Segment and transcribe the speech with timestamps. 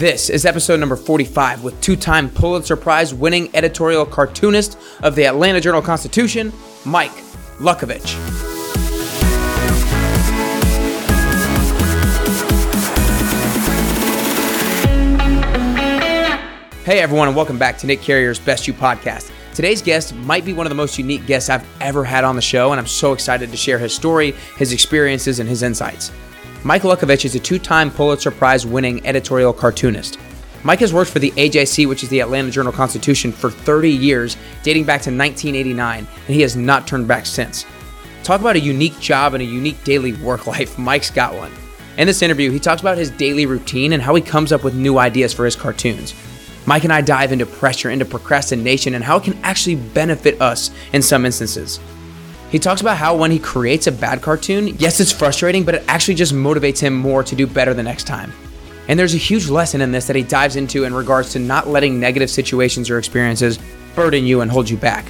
[0.00, 5.26] This is episode number 45 with two time Pulitzer Prize winning editorial cartoonist of the
[5.26, 6.54] Atlanta Journal Constitution,
[6.86, 7.12] Mike
[7.58, 8.14] Luckovich.
[16.82, 19.30] Hey everyone, and welcome back to Nick Carrier's Best You podcast.
[19.54, 22.40] Today's guest might be one of the most unique guests I've ever had on the
[22.40, 26.10] show, and I'm so excited to share his story, his experiences, and his insights.
[26.62, 30.18] Mike Luckovich is a two time Pulitzer Prize winning editorial cartoonist.
[30.62, 34.36] Mike has worked for the AJC, which is the Atlanta Journal Constitution, for 30 years,
[34.62, 37.64] dating back to 1989, and he has not turned back since.
[38.24, 40.78] Talk about a unique job and a unique daily work life.
[40.78, 41.50] Mike's got one.
[41.96, 44.74] In this interview, he talks about his daily routine and how he comes up with
[44.74, 46.14] new ideas for his cartoons.
[46.66, 50.70] Mike and I dive into pressure, into procrastination, and how it can actually benefit us
[50.92, 51.80] in some instances.
[52.50, 55.84] He talks about how when he creates a bad cartoon, yes, it's frustrating, but it
[55.86, 58.32] actually just motivates him more to do better the next time.
[58.88, 61.68] And there's a huge lesson in this that he dives into in regards to not
[61.68, 63.60] letting negative situations or experiences
[63.94, 65.04] burden you and hold you back.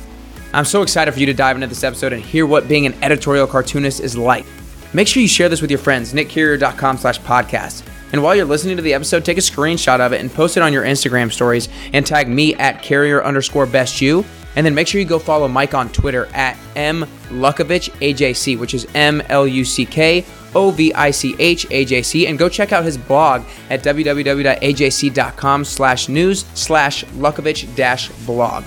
[0.53, 2.95] I'm so excited for you to dive into this episode and hear what being an
[3.03, 4.45] editorial cartoonist is like.
[4.93, 7.87] Make sure you share this with your friends, nickcarrier.com slash podcast.
[8.13, 10.63] And while you're listening to the episode, take a screenshot of it and post it
[10.63, 14.25] on your Instagram stories and tag me at carrier underscore best you
[14.57, 18.75] and then make sure you go follow Mike on Twitter at M Luckovich AJC, which
[18.75, 22.73] is M L U C K O V I C H AJC, and go check
[22.73, 28.65] out his blog at www.ajc.com slash news slash Luckovich dash blog.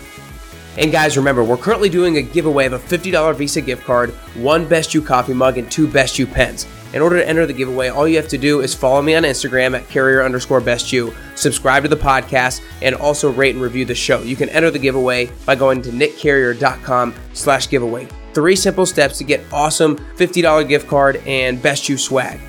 [0.78, 4.68] And guys, remember, we're currently doing a giveaway of a $50 Visa gift card, one
[4.68, 6.66] Best You coffee mug, and two Best You pens.
[6.94, 9.24] In order to enter the giveaway, all you have to do is follow me on
[9.24, 13.84] Instagram at carrier underscore best you, subscribe to the podcast, and also rate and review
[13.84, 14.22] the show.
[14.22, 18.08] You can enter the giveaway by going to nickcarrier.com slash giveaway.
[18.34, 22.40] Three simple steps to get awesome $50 gift card and best you swag.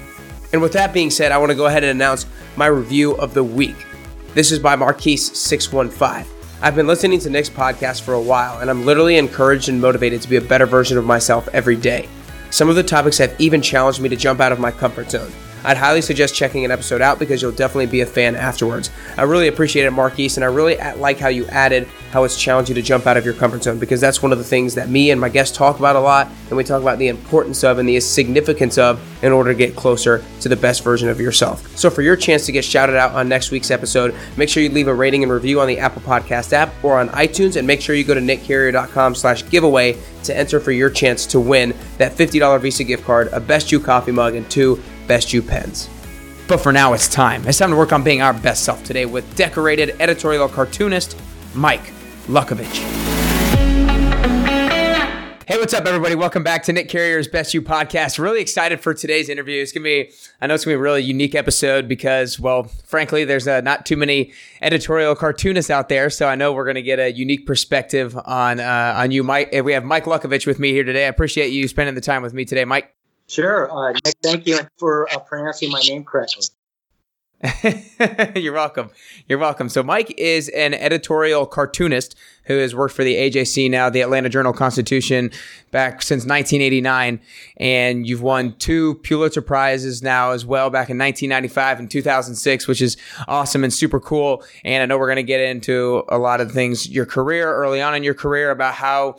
[0.52, 3.34] And with that being said, I want to go ahead and announce my review of
[3.34, 3.76] the week.
[4.34, 6.33] This is by Marquise615.
[6.64, 10.22] I've been listening to Nick's podcast for a while, and I'm literally encouraged and motivated
[10.22, 12.08] to be a better version of myself every day.
[12.48, 15.30] Some of the topics have even challenged me to jump out of my comfort zone.
[15.64, 18.90] I'd highly suggest checking an episode out because you'll definitely be a fan afterwards.
[19.16, 22.68] I really appreciate it, Marquise, and I really like how you added how it's challenged
[22.68, 24.88] you to jump out of your comfort zone because that's one of the things that
[24.88, 27.78] me and my guests talk about a lot, and we talk about the importance of
[27.78, 31.76] and the significance of in order to get closer to the best version of yourself.
[31.76, 34.68] So, for your chance to get shouted out on next week's episode, make sure you
[34.68, 37.80] leave a rating and review on the Apple Podcast app or on iTunes, and make
[37.80, 42.84] sure you go to nickcarrier.com/giveaway to enter for your chance to win that $50 Visa
[42.84, 45.88] gift card, a Best You coffee mug, and two Best You pens.
[46.46, 47.46] But for now, it's time.
[47.48, 51.16] It's time to work on being our best self today with decorated editorial cartoonist
[51.54, 51.92] Mike
[52.26, 52.82] Luckovich.
[55.46, 56.14] Hey, what's up, everybody?
[56.14, 58.18] Welcome back to Nick Carrier's Best You podcast.
[58.18, 59.60] Really excited for today's interview.
[59.60, 60.10] It's gonna be,
[60.40, 63.84] I know it's gonna be a really unique episode because, well, frankly, there's uh, not
[63.84, 64.32] too many
[64.62, 68.94] editorial cartoonists out there, so I know we're gonna get a unique perspective on uh,
[68.96, 69.52] on you, Mike.
[69.52, 71.04] We have Mike Luckovich with me here today.
[71.04, 72.94] I appreciate you spending the time with me today, Mike.
[73.26, 74.14] Sure, uh, Nick.
[74.22, 76.44] Thank you for uh, pronouncing my name correctly.
[78.36, 78.90] You're welcome.
[79.28, 79.68] You're welcome.
[79.68, 84.28] So, Mike is an editorial cartoonist who has worked for the AJC now, the Atlanta
[84.28, 85.30] Journal Constitution,
[85.70, 87.20] back since 1989.
[87.58, 92.80] And you've won two Pulitzer Prizes now as well, back in 1995 and 2006, which
[92.80, 92.96] is
[93.28, 94.42] awesome and super cool.
[94.64, 97.82] And I know we're going to get into a lot of things, your career early
[97.82, 99.16] on in your career, about how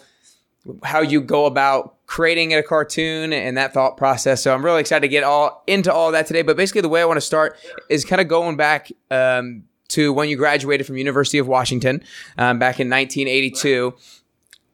[0.83, 4.41] how you go about creating a cartoon and that thought process.
[4.41, 6.41] So I'm really excited to get all into all that today.
[6.41, 7.57] But basically, the way I want to start
[7.89, 12.03] is kind of going back um, to when you graduated from University of Washington
[12.37, 13.93] um, back in 1982.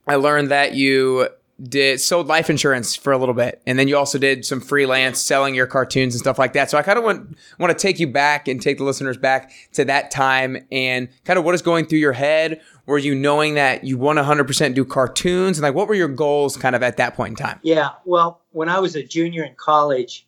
[0.07, 1.29] I learned that you
[1.61, 5.19] did sold life insurance for a little bit and then you also did some freelance
[5.19, 6.69] selling your cartoons and stuff like that.
[6.69, 9.51] So i kind of want want to take you back and take the listeners back
[9.73, 12.61] to that time and kind of what is going through your head.
[12.85, 15.57] Were you knowing that you want to 100% do cartoons?
[15.57, 17.59] And like what were your goals kind of at that point in time?
[17.63, 20.27] Yeah well when i was a junior in college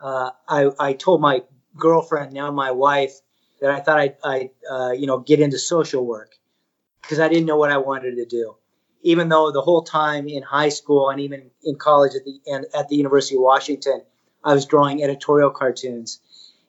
[0.00, 1.42] uh, I, I told my
[1.76, 3.20] girlfriend now my wife
[3.60, 6.36] that i thought i'd, I'd uh, you know get into social work
[7.02, 8.56] because i didn't know what i wanted to do
[9.04, 12.66] even though the whole time in high school and even in college at the and
[12.74, 14.00] at the University of Washington,
[14.42, 16.20] I was drawing editorial cartoons.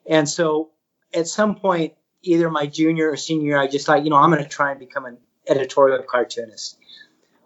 [0.08, 0.70] And so
[1.12, 4.30] at some point, either my junior or senior year, I just thought, you know, I'm
[4.30, 5.16] going to try and become an
[5.48, 6.78] editorial cartoonist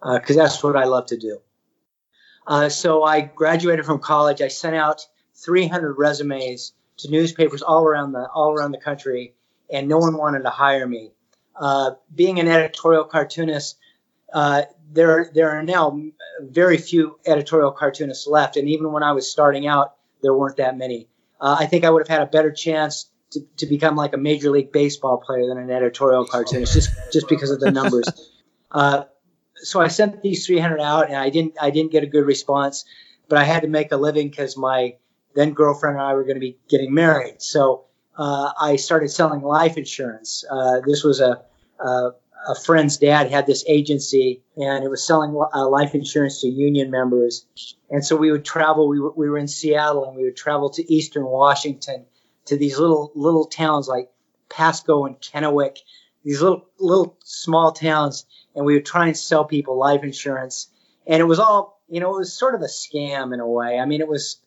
[0.01, 1.39] because uh, that's what I love to do.
[2.45, 4.41] Uh, so I graduated from college.
[4.41, 9.35] I sent out 300 resumes to newspapers all around the all around the country,
[9.71, 11.11] and no one wanted to hire me.
[11.55, 13.77] Uh, being an editorial cartoonist,
[14.33, 15.99] uh, there there are now
[16.41, 20.77] very few editorial cartoonists left, and even when I was starting out, there weren't that
[20.77, 21.07] many.
[21.39, 24.17] Uh, I think I would have had a better chance to, to become like a
[24.17, 28.07] major league baseball player than an editorial cartoonist, just just because of the numbers.
[28.73, 29.03] Uh,
[29.55, 32.85] so I sent these 300 out, and I didn't I didn't get a good response,
[33.27, 34.95] but I had to make a living because my
[35.35, 37.41] then girlfriend and I were going to be getting married.
[37.41, 37.85] So
[38.17, 40.43] uh, I started selling life insurance.
[40.49, 41.41] Uh, this was a,
[41.79, 42.11] a,
[42.47, 46.89] a friend's dad had this agency, and it was selling uh, life insurance to union
[46.89, 47.45] members.
[47.89, 48.87] And so we would travel.
[48.87, 52.05] We were, we were in Seattle, and we would travel to Eastern Washington
[52.45, 54.09] to these little little towns like
[54.49, 55.77] Pasco and Kennewick,
[56.23, 60.69] these little little small towns, and we would try and sell people life insurance.
[61.07, 63.79] And it was all, you know, it was sort of a scam in a way.
[63.79, 64.39] I mean, it was,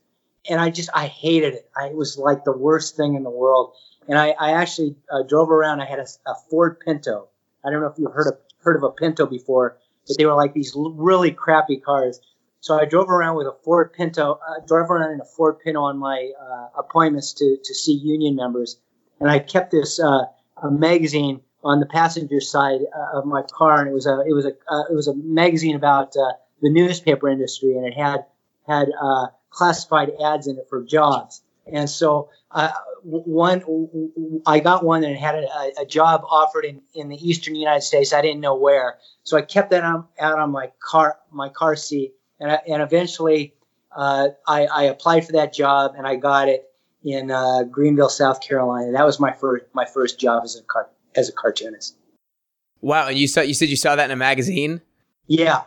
[0.49, 1.70] and I just I hated it.
[1.76, 3.75] I, it was like the worst thing in the world.
[4.06, 5.81] And I, I actually uh, drove around.
[5.81, 7.29] I had a, a Ford Pinto.
[7.64, 10.34] I don't know if you've heard of heard of a Pinto before, but they were
[10.34, 12.20] like these really crappy cars.
[12.61, 15.82] So I drove around with a Ford Pinto, uh, drove around in a Ford Pinto
[15.82, 18.78] on my uh, appointments to, to see union members.
[19.20, 20.25] And I kept this uh,
[20.62, 24.32] a magazine on the passenger side uh, of my car, and it was a it
[24.32, 28.25] was a uh, it was a magazine about the newspaper industry, and it had
[28.66, 28.88] had
[29.50, 31.43] classified ads in it for jobs.
[31.66, 32.31] And so
[33.02, 33.62] one,
[34.46, 38.12] I got one and had a, a, job offered in, in the eastern United States.
[38.12, 41.76] I didn't know where, so I kept that on, out on my car my car
[41.76, 43.55] seat and, I, and eventually
[43.94, 46.64] uh, I, I, applied for that job and I got it
[47.02, 48.93] in uh, Greenville, South Carolina.
[48.93, 51.96] That was my first my first job as a car, as a cartoonist.
[52.81, 53.08] Wow!
[53.08, 54.81] And you saw you said you saw that in a magazine.
[55.26, 55.62] Yeah,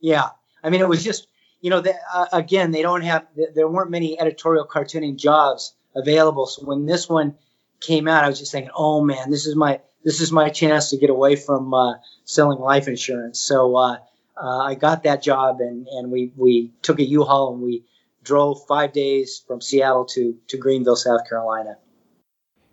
[0.00, 0.30] yeah.
[0.62, 1.26] I mean, it was just
[1.62, 6.46] you know, the, uh, again, they don't have there weren't many editorial cartooning jobs available.
[6.46, 7.36] So when this one
[7.80, 10.90] came out, I was just thinking, oh man, this is my this is my chance
[10.90, 11.94] to get away from uh,
[12.24, 13.40] selling life insurance.
[13.40, 13.98] So uh,
[14.36, 17.84] uh, I got that job, and and we we took a U-Haul and we
[18.24, 21.78] drove five days from Seattle to to Greenville, South Carolina.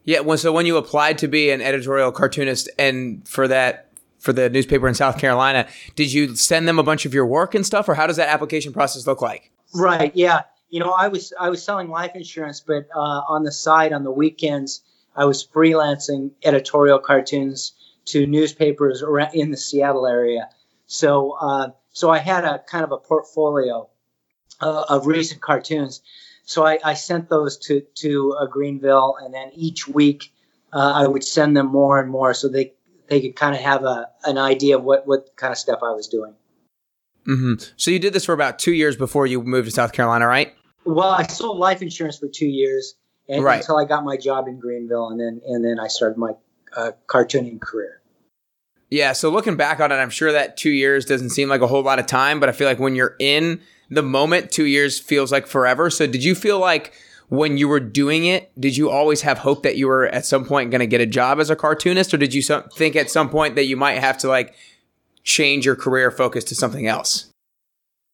[0.04, 0.22] Yeah.
[0.22, 3.89] Well, so when you applied to be an editorial cartoonist, and for that
[4.19, 7.56] for the newspaper in South Carolina, did you send them a bunch of your work
[7.56, 9.51] and stuff, or how does that application process look like?
[9.74, 10.16] Right.
[10.16, 10.42] Yeah.
[10.69, 14.04] You know, I was I was selling life insurance, but uh, on the side, on
[14.04, 14.81] the weekends,
[15.16, 17.74] I was freelancing editorial cartoons
[18.06, 20.50] to newspapers in the Seattle area.
[20.86, 23.89] So uh, so I had a kind of a portfolio
[24.62, 26.01] uh, of recent cartoons.
[26.44, 30.31] So I, I, sent those to to uh, Greenville, and then each week
[30.74, 32.74] uh, I would send them more and more, so they
[33.10, 35.92] they could kind of have a an idea of what what kind of stuff I
[35.92, 36.34] was doing.
[37.28, 37.64] Mm-hmm.
[37.78, 40.54] So you did this for about two years before you moved to South Carolina, right?
[40.86, 42.96] Well, I sold life insurance for two years,
[43.28, 43.60] and, right.
[43.60, 46.32] until I got my job in Greenville, and then and then I started my
[46.76, 48.02] uh, cartooning career.
[48.90, 49.14] Yeah.
[49.14, 51.84] So looking back on it, I'm sure that two years doesn't seem like a whole
[51.84, 55.32] lot of time, but I feel like when you're in the moment, two years feels
[55.32, 55.92] like forever.
[55.92, 56.94] So did you feel like
[57.30, 60.46] when you were doing it, did you always have hope that you were at some
[60.46, 63.30] point going to get a job as a cartoonist, or did you think at some
[63.30, 64.56] point that you might have to like
[65.24, 67.31] change your career focus to something else?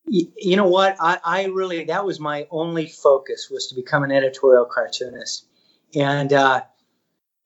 [0.08, 0.98] You know what?
[1.00, 5.48] I, I really that was my only focus was to become an editorial cartoonist,
[5.96, 6.62] and uh,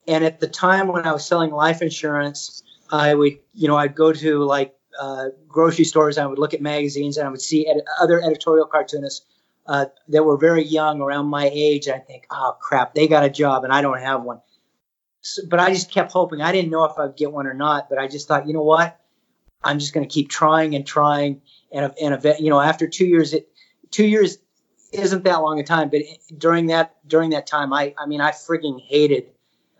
[0.06, 3.94] and at the time when I was selling life insurance, I would, you know, I'd
[3.94, 6.18] go to like uh, grocery stores.
[6.18, 9.24] And I would look at magazines, and I would see ed- other editorial cartoonists
[9.66, 11.88] uh, that were very young, around my age.
[11.88, 14.40] I think, oh crap, they got a job, and I don't have one.
[15.22, 16.40] So, but I just kept hoping.
[16.40, 18.62] I didn't know if I'd get one or not, but I just thought, you know
[18.62, 18.98] what?
[19.62, 23.34] I'm just going to keep trying and trying, and and you know, after two years,
[23.34, 23.48] it
[23.90, 24.38] two years
[24.92, 26.02] isn't that long a time, but
[26.36, 29.30] during that during that time, I I mean, I frigging hated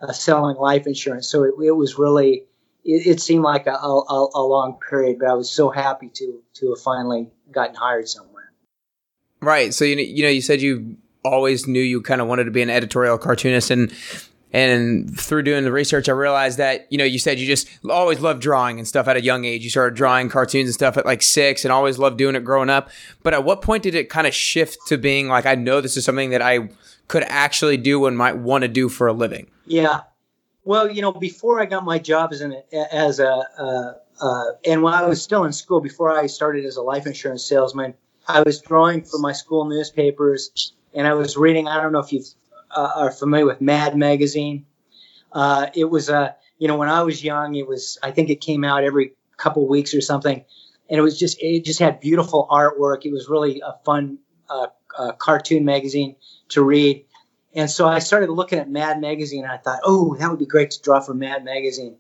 [0.01, 2.45] uh, selling life insurance, so it, it was really
[2.85, 6.43] it, it seemed like a, a, a, long period, but I was so happy to
[6.55, 8.30] to have finally gotten hired somewhere.
[9.41, 9.73] Right.
[9.73, 12.63] So you you know you said you always knew you kind of wanted to be
[12.63, 13.93] an editorial cartoonist and
[14.53, 18.19] and through doing the research i realized that you know you said you just always
[18.19, 19.63] loved drawing and stuff at a young age.
[19.63, 22.71] You started drawing cartoons and stuff at like six and always loved doing it growing
[22.71, 22.91] up.
[23.23, 25.97] But at what point did it kind of shift to being like i know this
[25.97, 26.69] is something that i
[27.11, 29.51] could actually do and might want to do for a living?
[29.67, 30.03] Yeah.
[30.65, 34.83] Well, you know, before I got my job as an as a uh, uh, and
[34.83, 37.95] when I was still in school, before I started as a life insurance salesman,
[38.37, 41.69] I was drawing for my school newspapers, and I was reading.
[41.69, 42.23] I don't know if you
[42.71, 44.67] uh, are familiar with Mad Magazine.
[45.33, 48.41] Uh, it was a you know when I was young, it was I think it
[48.41, 50.45] came out every couple weeks or something,
[50.89, 53.05] and it was just it just had beautiful artwork.
[53.05, 54.19] It was really a fun
[54.49, 56.17] uh, uh, cartoon magazine
[56.49, 57.05] to read
[57.55, 60.47] and so I started looking at Mad Magazine and I thought, oh, that would be
[60.47, 61.97] great to draw for Mad Magazine.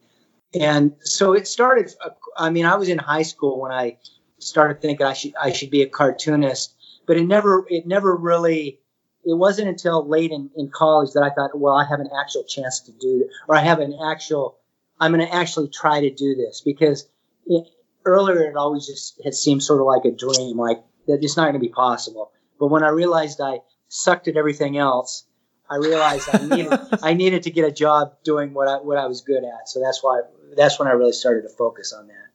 [0.54, 1.92] And so it started.
[2.36, 3.98] I mean, I was in high school when I
[4.42, 6.74] started thinking I should I should be a cartoonist,
[7.06, 8.80] but it never it never really
[9.24, 12.44] it wasn't until late in, in college that I thought, well, I have an actual
[12.44, 14.58] chance to do it, or I have an actual,
[14.98, 17.06] I'm going to actually try to do this because
[17.46, 17.66] it,
[18.04, 21.44] earlier it always just had seemed sort of like a dream, like that it's not
[21.44, 22.32] going to be possible.
[22.58, 25.24] But when I realized I sucked at everything else,
[25.68, 29.06] I realized I needed I needed to get a job doing what I what I
[29.06, 29.68] was good at.
[29.68, 30.22] So that's why
[30.56, 32.29] that's when I really started to focus on that.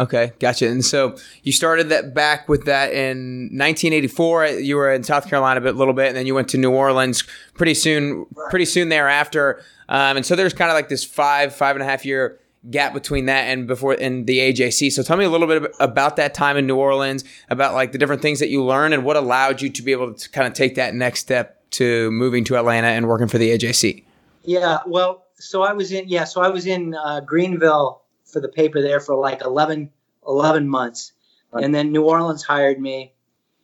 [0.00, 0.68] Okay, gotcha.
[0.68, 4.46] And so you started that back with that in 1984.
[4.46, 7.24] You were in South Carolina a little bit, and then you went to New Orleans
[7.54, 8.26] pretty soon.
[8.50, 11.84] Pretty soon thereafter, um, and so there's kind of like this five five and a
[11.84, 12.38] half year
[12.70, 14.92] gap between that and before in the AJC.
[14.92, 17.98] So tell me a little bit about that time in New Orleans, about like the
[17.98, 20.52] different things that you learned, and what allowed you to be able to kind of
[20.52, 24.04] take that next step to moving to Atlanta and working for the AJC.
[24.44, 28.48] Yeah, well, so I was in yeah, so I was in uh, Greenville for the
[28.48, 29.90] paper there for like 11,
[30.26, 31.12] 11 months,
[31.52, 31.64] right.
[31.64, 33.14] and then New Orleans hired me,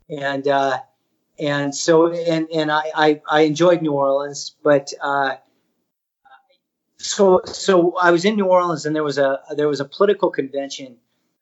[0.09, 0.79] and uh,
[1.39, 5.37] and so and and I, I, I enjoyed New Orleans, but uh,
[6.99, 10.31] so so I was in New Orleans and there was a there was a political
[10.31, 10.97] convention.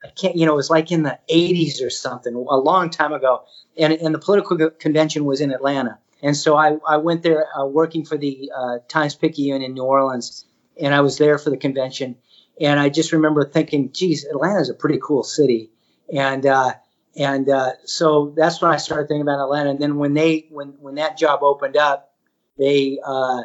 [0.04, 3.12] I can't you know it was like in the 80s or something a long time
[3.12, 3.44] ago,
[3.76, 5.98] and and the political convention was in Atlanta.
[6.22, 9.82] And so I, I went there uh, working for the uh, Times Picayune in New
[9.82, 10.46] Orleans,
[10.80, 12.16] and I was there for the convention.
[12.62, 15.70] And I just remember thinking, geez, Atlanta is a pretty cool city.
[16.14, 16.74] And uh,
[17.16, 19.70] and uh, so that's when I started thinking about Atlanta.
[19.70, 22.12] And then when they when when that job opened up,
[22.58, 23.42] they uh,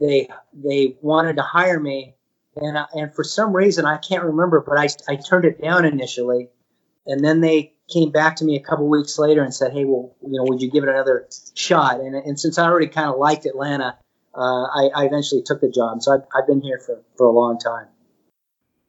[0.00, 2.16] they they wanted to hire me,
[2.56, 5.84] and I, and for some reason I can't remember, but I I turned it down
[5.84, 6.48] initially,
[7.06, 10.14] and then they came back to me a couple weeks later and said, "Hey, well,
[10.22, 13.18] you know, would you give it another shot?" And, and since I already kind of
[13.18, 13.96] liked Atlanta,
[14.34, 16.02] uh, I, I, eventually took the job.
[16.02, 17.86] So I've, I've, been here for, for a long time.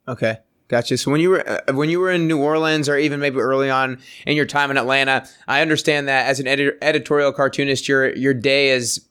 [0.09, 0.37] Okay,
[0.67, 0.97] gotcha.
[0.97, 3.69] So when you were uh, when you were in New Orleans, or even maybe early
[3.69, 8.15] on in your time in Atlanta, I understand that as an edi- editorial cartoonist, your
[8.15, 9.05] your day is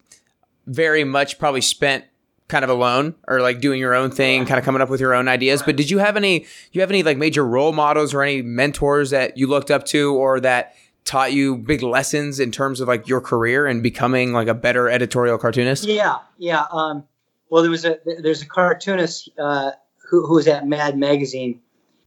[0.67, 2.05] very much probably spent
[2.49, 5.15] kind of alone or like doing your own thing, kind of coming up with your
[5.15, 5.63] own ideas.
[5.63, 9.11] But did you have any you have any like major role models or any mentors
[9.11, 10.75] that you looked up to or that
[11.05, 14.91] taught you big lessons in terms of like your career and becoming like a better
[14.91, 15.85] editorial cartoonist?
[15.85, 16.65] Yeah, yeah.
[16.73, 17.05] Um,
[17.51, 19.71] well, there was a there's a cartoonist uh,
[20.09, 21.61] who was at Mad Magazine,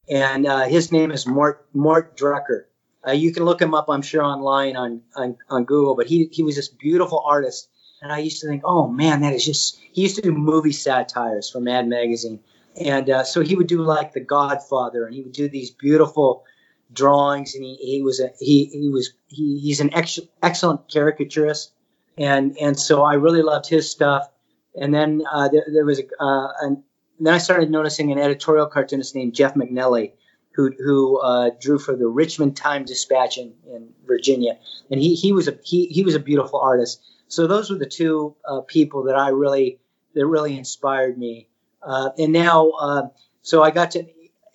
[0.09, 2.65] and uh, his name is Mort Mort Drucker.
[3.05, 5.95] Uh, you can look him up, I'm sure, online on, on on Google.
[5.95, 7.69] But he he was this beautiful artist
[8.01, 9.79] and I used to think, oh man, that is just.
[9.93, 12.39] He used to do movie satires for Mad Magazine,
[12.75, 16.43] and uh, so he would do like The Godfather, and he would do these beautiful
[16.91, 21.73] drawings, and he, he was a he he was he, he's an ex- excellent caricaturist,
[22.17, 24.27] and and so I really loved his stuff.
[24.73, 26.83] And then uh, there, there, was a uh, an,
[27.25, 30.13] then I started noticing an editorial cartoonist named Jeff MacNelly
[30.53, 34.57] who who uh, drew for the Richmond Times Dispatch in, in Virginia,
[34.89, 37.01] and he he was a he, he was a beautiful artist.
[37.27, 39.79] So those were the two uh, people that I really
[40.13, 41.47] that really inspired me.
[41.81, 43.07] Uh, and now, uh,
[43.41, 44.05] so I got to,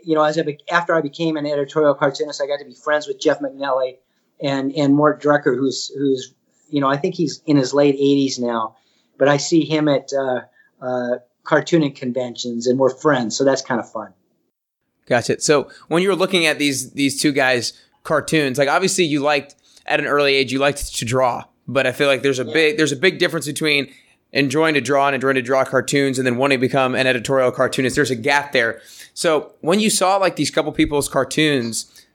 [0.01, 2.75] you know, as I be, after I became an editorial cartoonist, I got to be
[2.75, 3.97] friends with Jeff MacNelly
[4.41, 6.35] and and Mort Drucker, who's who's
[6.69, 8.77] you know I think he's in his late 80s now,
[9.19, 10.43] but I see him at uh,
[10.81, 14.13] uh, cartooning conventions, and we're friends, so that's kind of fun.
[15.07, 15.41] Gotcha.
[15.41, 17.73] So when you were looking at these these two guys'
[18.03, 19.55] cartoons, like obviously you liked
[19.87, 22.53] at an early age, you liked to draw but I feel like there's a yeah.
[22.53, 23.93] big there's a big difference between
[24.33, 27.51] enjoying to draw and enjoying to draw cartoons and then wanting to become an editorial
[27.51, 27.97] cartoonist.
[27.97, 28.81] There's a gap there.
[29.15, 32.07] So when you saw like these couple people's cartoons,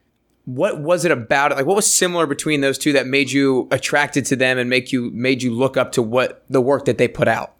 [0.44, 1.56] what was it about it?
[1.56, 4.92] Like what was similar between those two that made you attracted to them and make
[4.92, 7.54] you made you look up to what the work that they put out?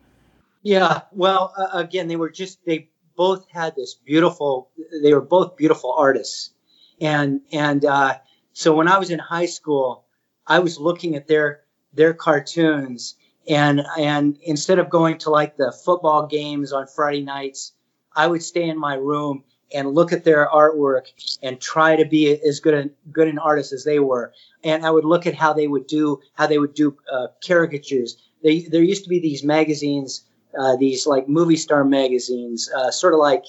[0.63, 4.71] Yeah, well, uh, again, they were just they both had this beautiful.
[5.03, 6.53] They were both beautiful artists,
[7.01, 8.19] and and uh,
[8.53, 10.05] so when I was in high school,
[10.47, 13.17] I was looking at their their cartoons
[13.49, 17.73] and and instead of going to like the football games on Friday nights,
[18.15, 21.07] I would stay in my room and look at their artwork
[21.43, 24.33] and try to be as good a, good an artist as they were.
[24.63, 28.17] And I would look at how they would do how they would do uh, caricatures.
[28.43, 30.25] They, there used to be these magazines,
[30.59, 33.45] uh, these like movie star magazines, uh, sort of like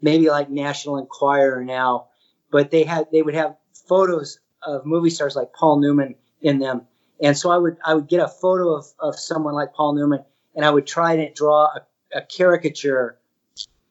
[0.00, 2.08] maybe like National Enquirer now,
[2.50, 3.56] but they had they would have
[3.88, 6.86] photos of movie stars like Paul Newman in them
[7.20, 10.24] and so I would I would get a photo of, of someone like Paul Newman,
[10.54, 13.18] and I would try to draw a, a caricature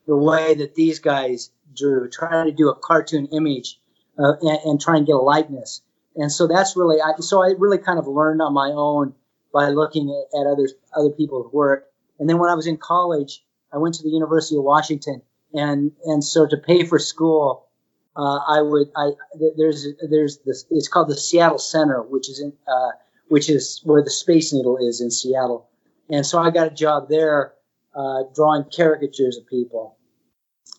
[0.06, 3.80] the way that these guys drew, trying to do a cartoon image
[4.18, 5.82] uh, and, and, try and get a likeness.
[6.16, 9.14] And so that's really I, so I really kind of learned on my own
[9.54, 11.88] by looking at, at other other people's work.
[12.20, 15.22] And then when I was in college, I went to the University of Washington,
[15.54, 17.68] and and so to pay for school,
[18.16, 19.12] uh, I would I
[19.58, 22.92] there's there's this it's called the Seattle Center, which is in uh,
[23.28, 25.70] which is where the Space Needle is in Seattle.
[26.10, 27.54] And so I got a job there
[27.94, 29.98] uh, drawing caricatures of people.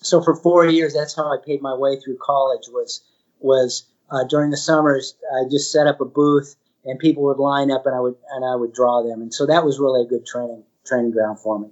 [0.01, 2.69] So for four years, that's how I paid my way through college.
[2.69, 3.03] Was
[3.39, 7.71] was uh, during the summers, I just set up a booth and people would line
[7.71, 9.21] up and I would and I would draw them.
[9.21, 11.69] And so that was really a good training training ground for me.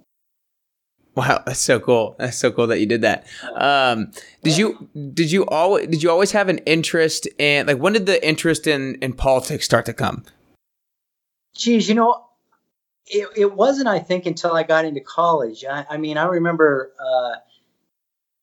[1.17, 2.15] Wow, that's so cool.
[2.19, 3.25] That's so cool that you did that.
[3.55, 4.11] Um,
[4.43, 8.05] did you did you always did you always have an interest in like when did
[8.05, 10.25] the interest in in politics start to come?
[11.55, 12.23] Geez, you know,
[13.07, 15.65] it, it wasn't I think until I got into college.
[15.65, 17.39] I, I mean, I remember uh,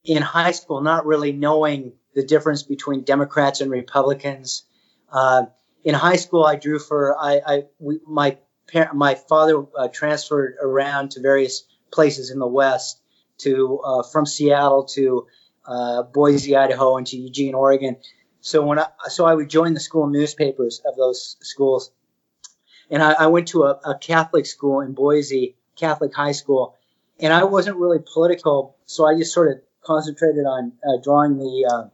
[0.05, 4.65] in high school not really knowing the difference between Democrats and Republicans.
[5.13, 5.45] Uh,
[5.85, 8.44] in high school, I drew for I, I we, my parent,
[8.93, 13.01] my father uh, transferred around to various places in the West,
[13.39, 15.27] to uh, from Seattle to
[15.67, 17.97] uh, Boise, Idaho, and to Eugene, Oregon.
[18.41, 21.91] So when I so I would join the school newspapers of those schools,
[22.91, 26.77] and I, I went to a, a, Catholic school in Boise, Catholic high school,
[27.19, 31.71] and I wasn't really political, so I just sort of concentrated on uh, drawing the,
[31.71, 31.89] uh,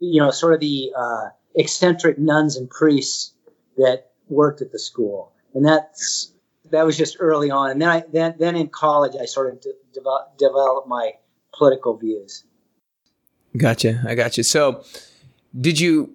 [0.00, 3.32] you know, sort of the uh, eccentric nuns and priests
[3.76, 6.32] that worked at the school, and that's
[6.70, 7.70] that was just early on.
[7.70, 11.12] And then I then then in college I started to develop, develop my
[11.52, 12.44] political views.
[13.56, 14.42] Gotcha, I got you.
[14.42, 14.84] So,
[15.58, 16.14] did you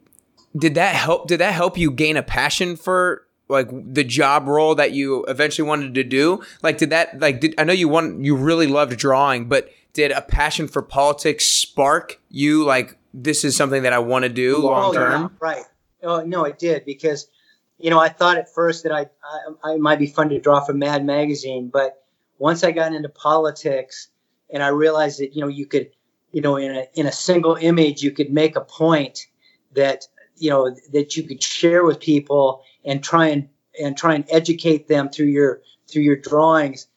[0.55, 1.27] did that help?
[1.27, 5.67] Did that help you gain a passion for like the job role that you eventually
[5.67, 6.43] wanted to do?
[6.61, 10.11] Like, did that like did I know you want you really loved drawing, but did
[10.11, 14.57] a passion for politics spark you like this is something that I want to do
[14.57, 15.13] oh, long term?
[15.13, 15.63] Oh, yeah, right.
[16.03, 17.27] Oh, no, it did because,
[17.81, 19.07] you know, I thought at first that I,
[19.63, 22.03] I, I might be fun to draw for Mad Magazine, but
[22.37, 24.09] once I got into politics
[24.51, 25.91] and I realized that, you know, you could,
[26.31, 29.27] you know, in a, in a single image, you could make a point
[29.73, 30.07] that,
[30.37, 33.49] you know, that you could share with people and try and,
[33.81, 36.87] and try and educate them through your, through your drawings.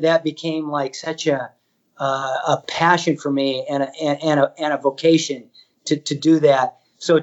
[0.00, 1.50] That became like such a,
[1.98, 5.50] uh, a passion for me and a, and, a, and a vocation
[5.86, 6.78] to, to do that.
[6.98, 7.22] So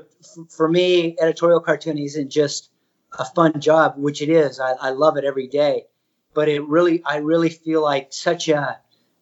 [0.49, 2.69] for me, editorial cartooning isn't just
[3.17, 4.59] a fun job, which it is.
[4.59, 5.85] I, I love it every day,
[6.33, 8.79] but it really, I really feel like such a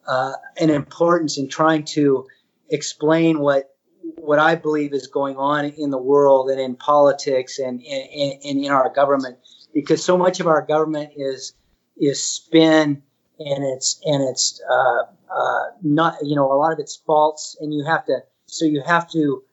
[0.08, 2.28] uh, an importance in trying to
[2.70, 3.76] explain what
[4.16, 8.64] what I believe is going on in the world and in politics and in, in,
[8.66, 9.38] in our government,
[9.74, 11.54] because so much of our government is
[11.98, 13.04] is spin
[13.40, 17.74] and it's and it's uh, uh, not you know a lot of it's false, and
[17.74, 19.44] you have to so you have to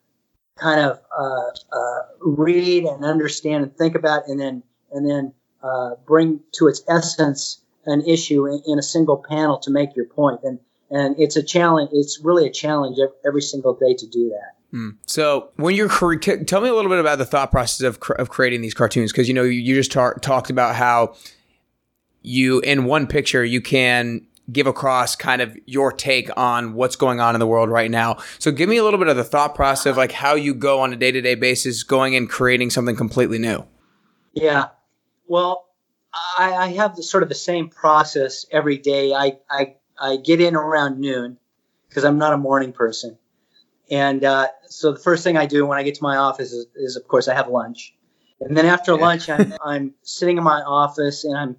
[0.59, 5.91] kind of uh, uh, read and understand and think about, and then and then uh,
[6.07, 10.07] bring to its essence an issue in, in, a single panel to make your.
[10.43, 10.59] And
[10.91, 11.91] and it's a challenge.
[11.93, 14.77] It's really a challenge every single day to do that.
[14.77, 14.97] Mm.
[15.07, 18.61] So when you're tell me a little bit about the thought process of, of creating
[18.61, 21.15] these cartoons because you know you, you just tar- talked about how
[22.21, 27.21] you in one picture you can give across kind of your take on what's going
[27.21, 28.17] on in the world right now.
[28.39, 30.81] So give me a little bit of the thought process of like how you go
[30.81, 33.65] on a day to day basis, going and creating something completely new.
[34.33, 34.69] Yeah.
[35.27, 35.67] Well,
[36.39, 39.13] I, I have the, sort of the same process every day.
[39.13, 41.39] I, I, I get in around noon
[41.89, 43.19] because I'm not a morning person.
[43.91, 46.67] And uh, so the first thing I do when I get to my office is,
[46.75, 47.95] is of course, I have lunch.
[48.41, 49.01] And then after yeah.
[49.01, 51.57] lunch, I'm, I'm sitting in my office and I'm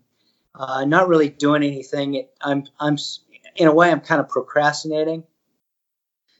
[0.56, 2.28] uh, not really doing anything.
[2.42, 2.98] I'm, I'm,
[3.56, 5.24] in a way, I'm kind of procrastinating.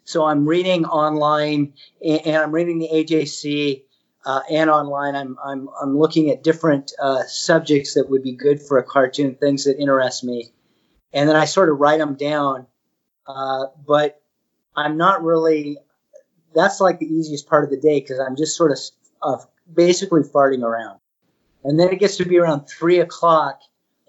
[0.04, 3.84] So I'm reading online and, and I'm reading the AJC
[4.26, 5.16] uh, and online.
[5.16, 9.36] I'm, I'm, I'm looking at different uh, subjects that would be good for a cartoon,
[9.36, 10.52] things that interest me.
[11.14, 12.68] And then I sort of write them down.
[13.28, 14.22] Uh, but
[14.76, 15.78] I'm not really,
[16.56, 18.78] that's like the easiest part of the day because I'm just sort
[19.22, 21.00] of basically farting around.
[21.64, 23.60] And then it gets to be around three o'clock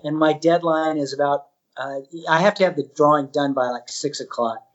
[0.05, 3.89] and my deadline is about uh, I have to have the drawing done by like
[3.89, 4.67] six o'clock.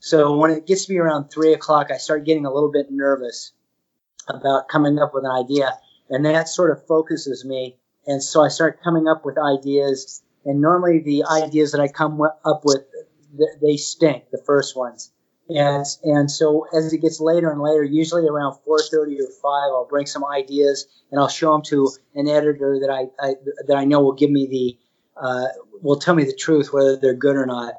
[0.00, 2.90] So when it gets to be around three o'clock, I start getting a little bit
[2.90, 3.52] nervous
[4.28, 5.78] about coming up with an idea,
[6.10, 7.76] and that sort of focuses me.
[8.06, 12.20] And so I start coming up with ideas, and normally the ideas that I come
[12.20, 12.82] up with
[13.62, 15.10] they stink, the first ones.
[15.48, 19.86] And and so as it gets later and later, usually around 4:30 or 5, I'll
[19.88, 23.34] bring some ideas and I'll show them to an editor that I, I
[23.66, 24.78] that I know will give me the
[25.20, 25.46] uh,
[25.82, 27.74] will tell me the truth whether they're good or not.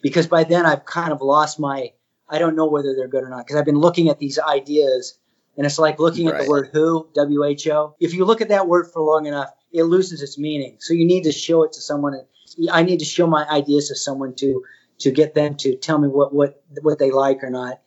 [0.00, 1.92] Because by then I've kind of lost my
[2.28, 5.18] I don't know whether they're good or not because I've been looking at these ideas
[5.56, 6.36] and it's like looking right.
[6.36, 7.96] at the word who W H O.
[7.98, 10.76] If you look at that word for long enough, it loses its meaning.
[10.78, 12.20] So you need to show it to someone.
[12.70, 14.64] I need to show my ideas to someone to
[14.98, 17.80] to get them to tell me what what what they like or not.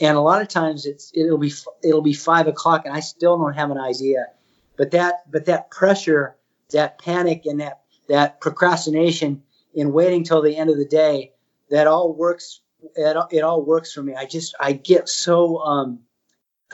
[0.00, 3.36] And a lot of times it's it'll be it'll be five o'clock and I still
[3.38, 4.26] don't have an idea.
[4.76, 6.36] but that but that pressure,
[6.70, 9.42] that panic, and that that procrastination
[9.74, 11.32] in waiting till the end of the day,
[11.70, 12.60] that all works.
[12.96, 14.14] It, it all works for me.
[14.14, 16.00] I just I get so um,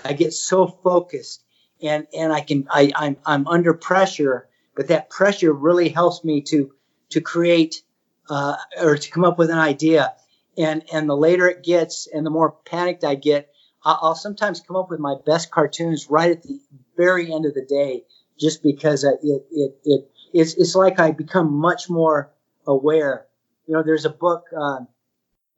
[0.05, 1.44] I get so focused,
[1.83, 6.42] and and I can I I'm I'm under pressure, but that pressure really helps me
[6.42, 6.72] to
[7.11, 7.83] to create
[8.29, 10.14] uh, or to come up with an idea.
[10.57, 13.51] And and the later it gets, and the more panicked I get,
[13.85, 16.61] I'll, sometimes come up with my best cartoons right at the
[16.97, 18.05] very end of the day,
[18.38, 22.33] just because it it, it it's it's like I become much more
[22.67, 23.27] aware.
[23.67, 24.47] You know, there's a book.
[24.57, 24.88] Um,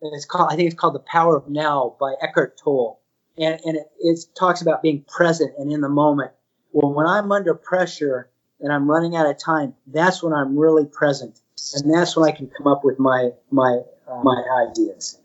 [0.03, 3.01] it's called I think it's called The Power of Now by Eckhart Tolle,
[3.39, 6.33] and and it, it talks about being present and in the moment.
[6.73, 8.31] Well, when I'm under pressure
[8.61, 11.41] and I'm running out of time, that's when I'm really present
[11.75, 15.19] and that's when I can come up with my my uh, my ideas.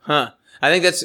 [0.00, 0.32] Huh.
[0.62, 1.04] I think that's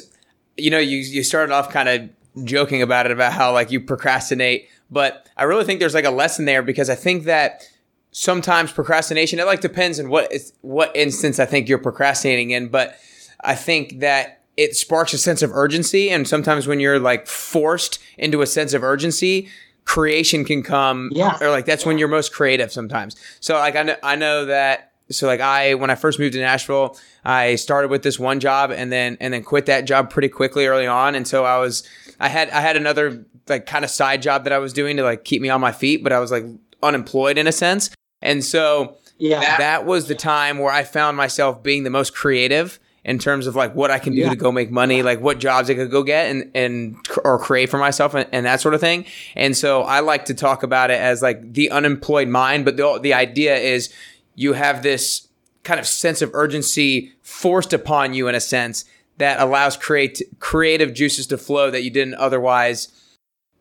[0.56, 3.80] you know you you started off kind of joking about it about how like you
[3.80, 7.68] procrastinate, but I really think there's like a lesson there because I think that
[8.12, 12.96] sometimes procrastination it like depends on what what instance I think you're procrastinating in, but
[13.42, 17.98] I think that it sparks a sense of urgency and sometimes when you're like forced
[18.18, 19.48] into a sense of urgency
[19.84, 21.36] creation can come yeah.
[21.40, 23.16] or like that's when you're most creative sometimes.
[23.40, 26.40] So like I know, I know that so like I when I first moved to
[26.40, 30.28] Nashville I started with this one job and then and then quit that job pretty
[30.28, 31.14] quickly early on.
[31.14, 31.82] And so I was
[32.18, 35.02] I had I had another like kind of side job that I was doing to
[35.02, 36.44] like keep me on my feet but I was like
[36.82, 37.90] unemployed in a sense.
[38.22, 39.40] And so yeah.
[39.40, 43.46] that, that was the time where I found myself being the most creative in terms
[43.46, 44.30] of like what I can do yeah.
[44.30, 47.70] to go make money, like what jobs I could go get and, and or create
[47.70, 49.06] for myself and, and, that sort of thing.
[49.34, 52.98] And so I like to talk about it as like the unemployed mind, but the,
[53.02, 53.92] the idea is
[54.34, 55.28] you have this
[55.62, 58.84] kind of sense of urgency forced upon you in a sense
[59.16, 62.88] that allows create creative juices to flow that you didn't otherwise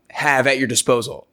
[0.09, 1.27] have at your disposal.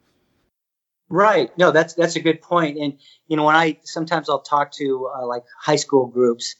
[1.09, 1.57] Right.
[1.57, 2.77] No, that's that's a good point.
[2.77, 6.55] And you know, when I sometimes I'll talk to uh, like high school groups,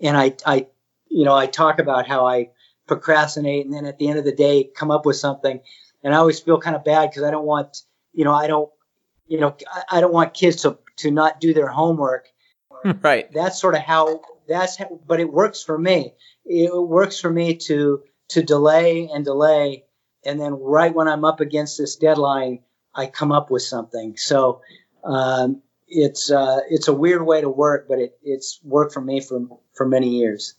[0.00, 0.66] and I I
[1.10, 2.50] you know, I talk about how I
[2.86, 5.60] procrastinate and then at the end of the day come up with something.
[6.02, 8.70] And I always feel kind of bad because I don't want, you know, I don't,
[9.26, 9.56] you know,
[9.90, 12.28] I don't want kids to, to not do their homework.
[13.02, 13.30] Right.
[13.30, 16.14] That's sort of how that's, how, but it works for me.
[16.46, 19.84] It works for me to, to delay and delay.
[20.24, 22.60] And then right when I'm up against this deadline,
[22.94, 24.16] I come up with something.
[24.16, 24.62] So,
[25.04, 29.20] um, it's, uh, it's a weird way to work, but it, it's worked for me
[29.20, 29.42] for,
[29.74, 30.54] for many years.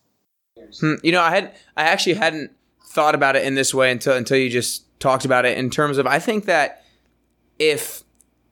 [0.79, 2.51] Hmm, you know, I had I actually hadn't
[2.83, 5.97] thought about it in this way until until you just talked about it in terms
[5.97, 6.83] of I think that
[7.59, 8.03] if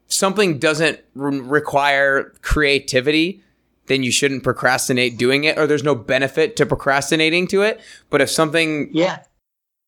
[0.07, 3.43] something doesn't re- require creativity,
[3.87, 7.79] then you shouldn't procrastinate doing it or there's no benefit to procrastinating to it.
[8.09, 9.23] But if something Yeah.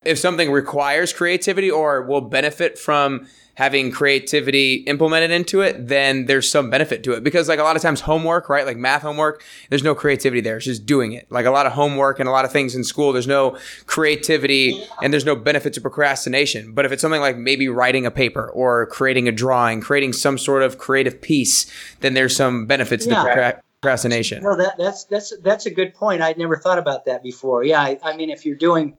[0.04, 6.50] If something requires creativity or will benefit from having creativity implemented into it, then there's
[6.50, 7.24] some benefit to it.
[7.24, 8.66] Because like a lot of times homework, right?
[8.66, 10.58] Like math homework, there's no creativity there.
[10.58, 11.32] It's just doing it.
[11.32, 14.84] Like a lot of homework and a lot of things in school, there's no creativity
[15.02, 16.74] and there's no benefit to procrastination.
[16.74, 20.38] But if it's something like maybe writing a paper or creating a drawing, creating some
[20.38, 23.24] sort of creative piece, then there's some benefits yeah.
[23.24, 24.44] to procrastination.
[24.44, 26.22] No, that, that's that's that's a good point.
[26.22, 27.64] I'd never thought about that before.
[27.64, 28.98] Yeah, I, I mean, if you're doing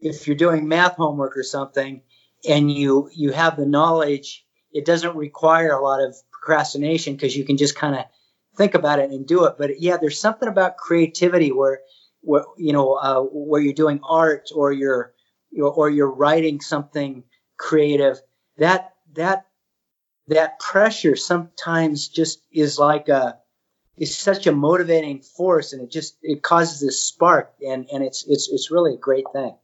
[0.00, 2.02] if you're doing math homework or something,
[2.48, 7.44] and you you have the knowledge, it doesn't require a lot of procrastination because you
[7.44, 8.04] can just kind of
[8.56, 9.54] think about it and do it.
[9.58, 11.80] But yeah, there's something about creativity where,
[12.20, 15.12] where you know, uh, where you're doing art or you're,
[15.58, 17.24] or you're writing something
[17.56, 18.20] creative.
[18.58, 19.46] That that
[20.28, 23.38] that pressure sometimes just is like a
[23.96, 28.24] is such a motivating force, and it just it causes this spark, and and it's
[28.28, 29.56] it's it's really a great thing.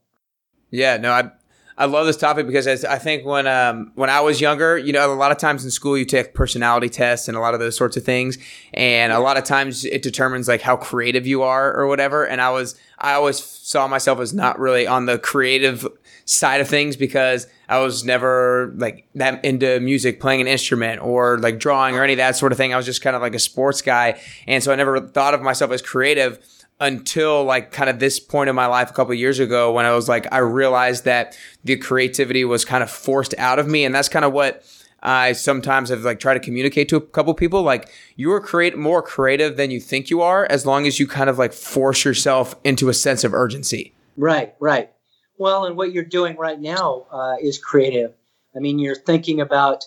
[0.71, 1.31] Yeah, no, I
[1.77, 5.11] I love this topic because I think when um, when I was younger, you know,
[5.11, 7.75] a lot of times in school you take personality tests and a lot of those
[7.75, 8.37] sorts of things,
[8.73, 12.25] and a lot of times it determines like how creative you are or whatever.
[12.25, 15.87] And I was I always saw myself as not really on the creative
[16.25, 21.39] side of things because I was never like that into music, playing an instrument or
[21.39, 22.73] like drawing or any of that sort of thing.
[22.73, 25.41] I was just kind of like a sports guy, and so I never thought of
[25.41, 26.39] myself as creative
[26.83, 29.93] until like kind of this point in my life a couple years ago when I
[29.93, 33.95] was like I realized that the creativity was kind of forced out of me and
[33.95, 34.65] that's kind of what
[35.01, 38.77] I sometimes have like tried to communicate to a couple people like you are create
[38.77, 42.03] more creative than you think you are as long as you kind of like force
[42.03, 43.93] yourself into a sense of urgency.
[44.17, 44.91] Right, right.
[45.37, 48.13] Well, and what you're doing right now uh, is creative.
[48.55, 49.85] I mean, you're thinking about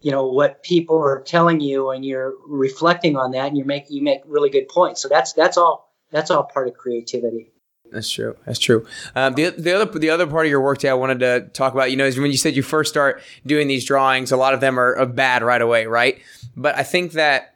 [0.00, 3.90] you know what people are telling you and you're reflecting on that and you make
[3.90, 7.52] you make really good points so that's that's all that's all part of creativity.
[7.90, 8.36] That's true.
[8.44, 8.86] That's true.
[9.14, 11.72] Um, the the other the other part of your work day I wanted to talk
[11.72, 14.30] about, you know, is when you said you first start doing these drawings.
[14.30, 16.20] A lot of them are, are bad right away, right?
[16.56, 17.54] But I think that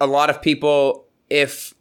[0.00, 1.74] a lot of people, if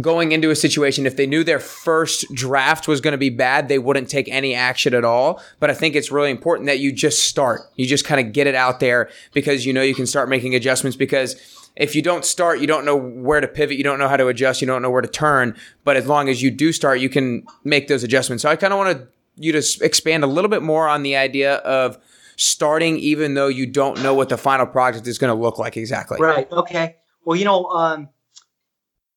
[0.00, 3.68] going into a situation, if they knew their first draft was going to be bad,
[3.68, 5.42] they wouldn't take any action at all.
[5.60, 7.62] But I think it's really important that you just start.
[7.76, 10.54] You just kind of get it out there because you know you can start making
[10.54, 11.36] adjustments because
[11.78, 14.26] if you don't start, you don't know where to pivot, you don't know how to
[14.26, 15.56] adjust, you don't know where to turn.
[15.84, 18.42] But as long as you do start, you can make those adjustments.
[18.42, 21.54] So I kind of want you to expand a little bit more on the idea
[21.54, 21.96] of
[22.36, 25.76] starting even though you don't know what the final project is going to look like
[25.76, 26.18] exactly.
[26.20, 26.50] Right.
[26.50, 26.96] Okay.
[27.24, 28.08] Well, you know, um,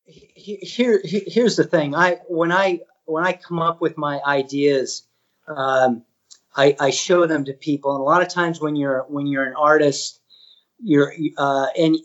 [0.06, 1.96] here, here's the thing.
[1.96, 5.04] I when I when I come up with my ideas,
[5.48, 6.04] um,
[6.56, 9.46] I, I, show them to people, and a lot of times when you're when you're
[9.46, 10.20] an artist,
[10.82, 11.98] you're uh, and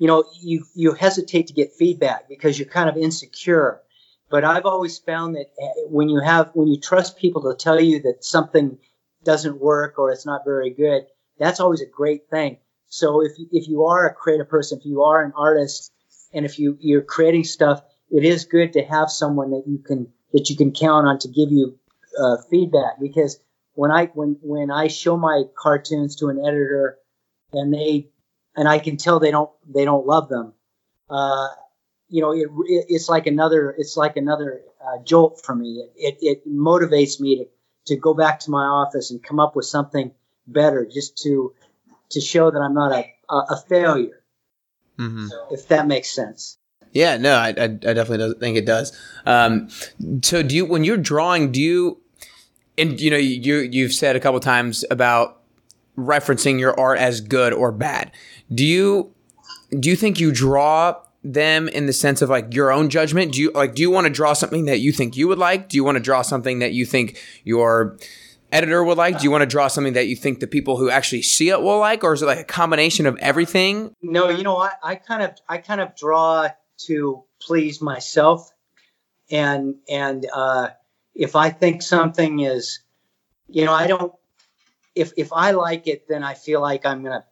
[0.00, 3.82] you know you you hesitate to get feedback because you're kind of insecure.
[4.30, 7.78] But I've always found that uh, when you have when you trust people to tell
[7.78, 8.78] you that something
[9.24, 11.02] doesn't work or it's not very good,
[11.38, 12.56] that's always a great thing.
[12.88, 15.92] So if if you are a creative person, if you are an artist,
[16.32, 20.10] and if you you're creating stuff, it is good to have someone that you can
[20.32, 21.78] that you can count on to give you
[22.18, 22.98] uh, feedback.
[22.98, 23.38] Because
[23.74, 26.96] when I when when I show my cartoons to an editor,
[27.52, 28.08] and they
[28.56, 30.54] and I can tell they don't they don't love them,
[31.08, 31.48] uh,
[32.08, 35.86] you know, it, it, it's like another it's like another uh, jolt for me.
[35.96, 37.44] It, it, it motivates me to
[37.86, 40.12] to go back to my office and come up with something
[40.46, 41.54] better, just to
[42.10, 44.20] to show that I'm not a a, a failure
[45.00, 45.26] mm-hmm.
[45.50, 46.58] if that makes sense.
[46.92, 48.96] Yeah, no, I, I, I definitely think it does.
[49.24, 49.68] Um,
[50.22, 52.00] so, do you when you're drawing, do you,
[52.76, 55.39] and you know, you you've said a couple times about
[56.06, 58.12] referencing your art as good or bad.
[58.52, 59.14] Do you
[59.78, 63.32] do you think you draw them in the sense of like your own judgment?
[63.32, 65.68] Do you like do you want to draw something that you think you would like?
[65.68, 67.98] Do you want to draw something that you think your
[68.52, 69.18] editor would like?
[69.18, 71.60] Do you want to draw something that you think the people who actually see it
[71.60, 73.94] will like, or is it like a combination of everything?
[74.02, 76.48] No, you know, I, I kind of I kind of draw
[76.86, 78.50] to please myself,
[79.30, 80.70] and and uh,
[81.14, 82.80] if I think something is,
[83.48, 84.12] you know, I don't.
[84.94, 87.24] If if I like it, then I feel like I'm gonna,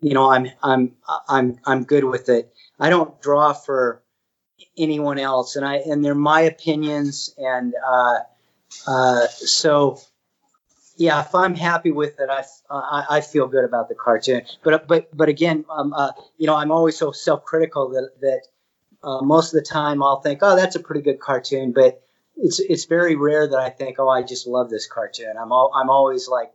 [0.00, 0.96] you know, I'm I'm
[1.28, 2.52] I'm I'm good with it.
[2.78, 4.02] I don't draw for
[4.76, 8.18] anyone else, and I and they're my opinions, and uh,
[8.86, 10.00] uh, so
[10.96, 14.42] yeah, if I'm happy with it, I, I, I feel good about the cartoon.
[14.62, 18.42] But but but again, um, uh, you know, I'm always so self-critical that that
[19.02, 22.02] uh, most of the time I'll think, oh, that's a pretty good cartoon, but
[22.36, 25.34] it's it's very rare that I think, oh, I just love this cartoon.
[25.40, 26.52] I'm all, I'm always like,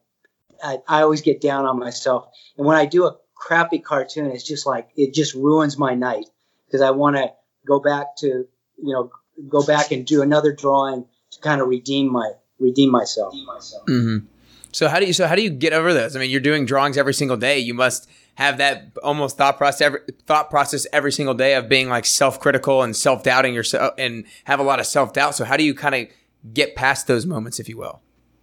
[0.63, 4.43] I, I always get down on myself, and when I do a crappy cartoon, it's
[4.43, 6.25] just like it just ruins my night
[6.67, 7.31] because I want to
[7.65, 9.11] go back to you know
[9.49, 13.33] go back and do another drawing to kind of redeem my redeem myself.
[13.33, 14.25] Mm-hmm.
[14.71, 16.15] So how do you so how do you get over those?
[16.15, 17.59] I mean, you're doing drawings every single day.
[17.59, 21.87] You must have that almost thought process every thought process every single day of being
[21.87, 25.35] like self-critical and self-doubting yourself and have a lot of self-doubt.
[25.35, 26.07] So how do you kind of
[26.53, 28.01] get past those moments if you will?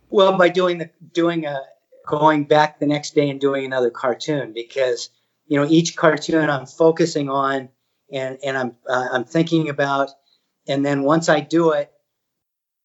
[0.09, 1.61] Well, by doing the doing a
[2.13, 5.09] going back the next day and doing another cartoon because
[5.47, 7.71] you know each cartoon I'm focusing on
[8.13, 10.11] and and I'm uh, I'm thinking about.
[10.69, 11.91] And then once I do it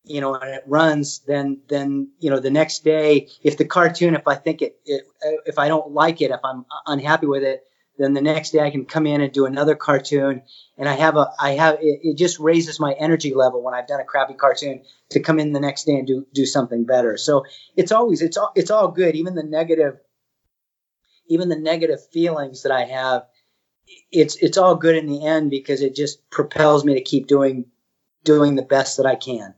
[0.07, 4.15] you know, and it runs, then then you know the next day, if the cartoon,
[4.15, 5.03] if I think it, it
[5.45, 7.65] if I don't like it, if I'm unhappy with it,
[7.97, 10.43] then the next day I can come in and do another cartoon,
[10.77, 13.87] and I have a I have it, it just raises my energy level when I've
[13.87, 17.17] done a crappy cartoon to come in the next day and do do something better.
[17.17, 19.99] So it's always it's all it's all good, even the negative,
[21.27, 23.25] even the negative feelings that I have,
[24.11, 27.65] it's it's all good in the end because it just propels me to keep doing
[28.23, 29.53] doing the best that I can.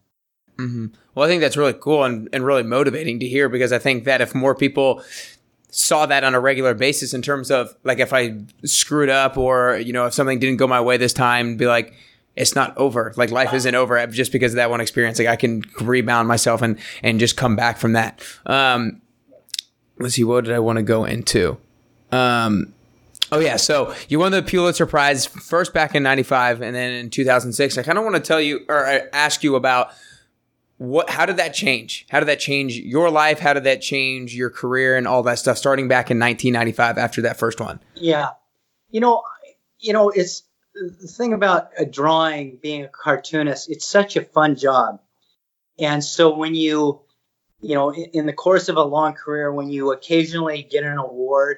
[0.58, 0.88] Mm-hmm.
[1.16, 4.04] Well, I think that's really cool and, and really motivating to hear because I think
[4.04, 5.02] that if more people
[5.72, 9.78] saw that on a regular basis in terms of like if I screwed up or,
[9.78, 11.94] you know, if something didn't go my way this time, be like,
[12.36, 13.14] it's not over.
[13.18, 15.20] Like life isn't over just because of that one experience.
[15.20, 18.24] Like I can rebound myself and, and just come back from that.
[18.46, 19.02] Um,
[20.00, 21.58] let's see, what did I want to go into?
[22.12, 22.74] Um,
[23.32, 27.10] Oh yeah, so you won the Pulitzer Prize first back in '95, and then in
[27.10, 27.78] 2006.
[27.78, 29.92] I kind of want to tell you or uh, ask you about
[30.80, 32.06] what how did that change?
[32.10, 33.38] How did that change your life?
[33.38, 37.22] How did that change your career and all that stuff starting back in 1995 after
[37.24, 37.82] that first one?
[37.96, 38.30] Yeah.
[38.90, 39.24] You know
[39.78, 44.56] you know it's the thing about a drawing being a cartoonist it's such a fun
[44.56, 45.02] job.
[45.78, 47.02] And so when you
[47.60, 51.58] you know in, the course of a long career when you occasionally get an award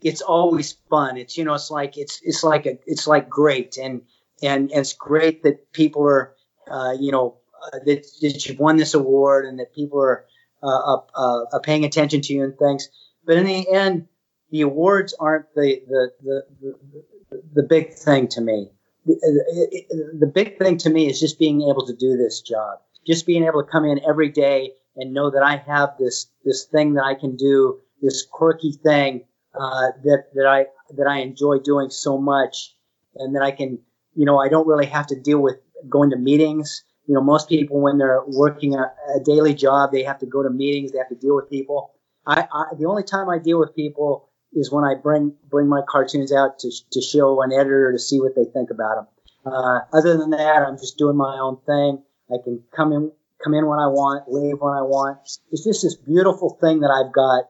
[0.00, 1.18] it's always fun.
[1.18, 3.76] It's you know it's like it's it's like a it's like great.
[3.76, 4.04] And
[4.42, 6.34] and, and it's great that people are
[6.70, 7.36] uh, you know,
[7.72, 10.24] that, that you've won this award and that people are
[10.62, 12.88] uh, uh, paying attention to you and things.
[13.26, 14.08] But in the end,
[14.50, 18.70] the awards aren't the the the, the, the big thing to me.
[19.06, 23.26] The, the big thing to me is just being able to do this job, just
[23.26, 26.94] being able to come in every day and know that I have this this thing
[26.94, 29.24] that I can do, this quirky thing
[29.54, 32.74] uh, that that I that I enjoy doing so much,
[33.16, 33.78] and that I can,
[34.14, 35.56] you know, I don't really have to deal with
[35.88, 36.84] going to meetings.
[37.06, 40.42] You know, most people when they're working a, a daily job, they have to go
[40.42, 41.92] to meetings, they have to deal with people.
[42.26, 45.82] I, I the only time I deal with people is when I bring bring my
[45.88, 49.52] cartoons out to, to show an editor to see what they think about them.
[49.52, 52.02] Uh, other than that, I'm just doing my own thing.
[52.32, 53.12] I can come in
[53.42, 55.18] come in when I want, leave when I want.
[55.52, 57.44] It's just this beautiful thing that I've got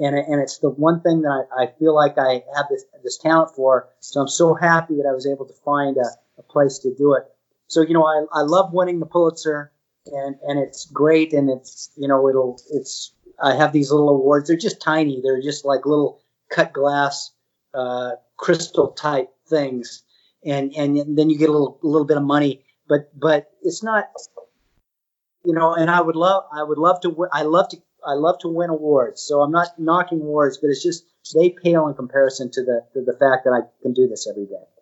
[0.00, 3.18] and and it's the one thing that I, I feel like I have this this
[3.18, 3.88] talent for.
[4.00, 7.14] So I'm so happy that I was able to find a, a place to do
[7.14, 7.24] it.
[7.70, 9.70] So you know, I, I love winning the Pulitzer,
[10.06, 14.48] and and it's great, and it's you know it'll it's I have these little awards.
[14.48, 15.20] They're just tiny.
[15.22, 17.30] They're just like little cut glass,
[17.72, 20.02] uh, crystal type things,
[20.44, 22.64] and and then you get a little a little bit of money.
[22.88, 24.06] But but it's not,
[25.44, 25.72] you know.
[25.72, 28.70] And I would love I would love to I love to I love to win
[28.70, 31.04] awards, so I'm not knocking awards, but it's just
[31.36, 34.46] they pale in comparison to the to the fact that I can do this every
[34.46, 34.79] day.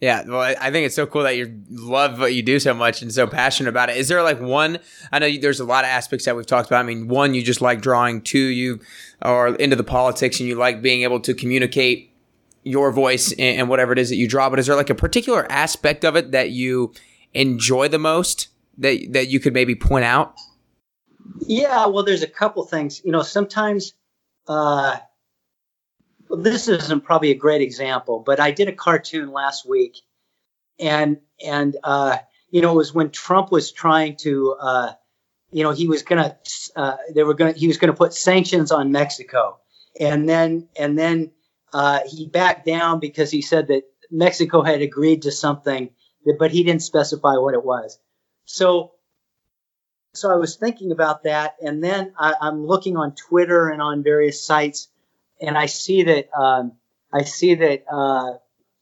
[0.00, 3.02] Yeah, well, I think it's so cool that you love what you do so much
[3.02, 3.96] and so passionate about it.
[3.96, 4.78] Is there like one?
[5.10, 6.78] I know there's a lot of aspects that we've talked about.
[6.78, 8.22] I mean, one, you just like drawing.
[8.22, 8.78] Two, you
[9.22, 12.12] are into the politics and you like being able to communicate
[12.62, 14.48] your voice and whatever it is that you draw.
[14.48, 16.92] But is there like a particular aspect of it that you
[17.34, 20.34] enjoy the most that that you could maybe point out?
[21.40, 23.02] Yeah, well, there's a couple things.
[23.04, 23.94] You know, sometimes
[24.46, 24.98] uh,
[26.30, 29.98] this isn't probably a great example, but I did a cartoon last week,
[30.78, 32.18] and and uh,
[32.50, 34.92] you know, it was when Trump was trying to, uh,
[35.50, 36.36] you know, he was gonna,
[36.76, 39.58] uh, they were gonna, he was gonna put sanctions on Mexico,
[39.98, 41.32] and then and then
[41.72, 45.90] uh, he backed down because he said that Mexico had agreed to something,
[46.38, 47.98] but he didn't specify what it was.
[48.44, 48.92] So
[50.14, 54.02] so I was thinking about that, and then I, am looking on Twitter and on
[54.02, 54.88] various sites,
[55.40, 56.72] and I see that um,
[57.12, 58.34] I see that uh,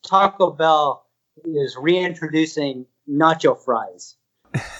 [0.06, 1.06] Taco Bell
[1.44, 4.16] is reintroducing nacho fries,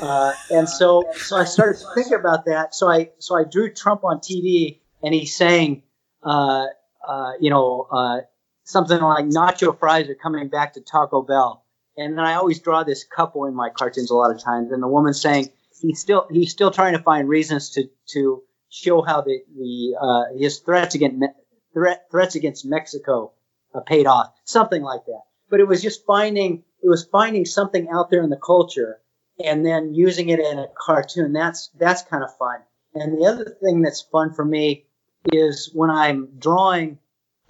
[0.01, 2.75] uh, and so so I started thinking about that.
[2.75, 5.83] So I so I drew Trump on TV, and he's saying,
[6.23, 6.67] uh,
[7.07, 8.21] uh, you know, uh,
[8.65, 11.65] something like nacho fries are coming back to Taco Bell,
[11.97, 14.83] and then I always draw this couple in my cartoons a lot of times, and
[14.83, 19.21] the woman saying he's still he's still trying to find reasons to to show how
[19.21, 21.25] the the uh, his threats against
[21.77, 23.33] threat, threats against Mexico
[23.75, 25.23] uh, paid off, something like that.
[25.51, 29.01] But it was just finding it was finding something out there in the culture
[29.43, 31.33] and then using it in a cartoon.
[31.33, 32.61] That's that's kind of fun.
[32.95, 34.87] And the other thing that's fun for me
[35.33, 36.99] is when I'm drawing,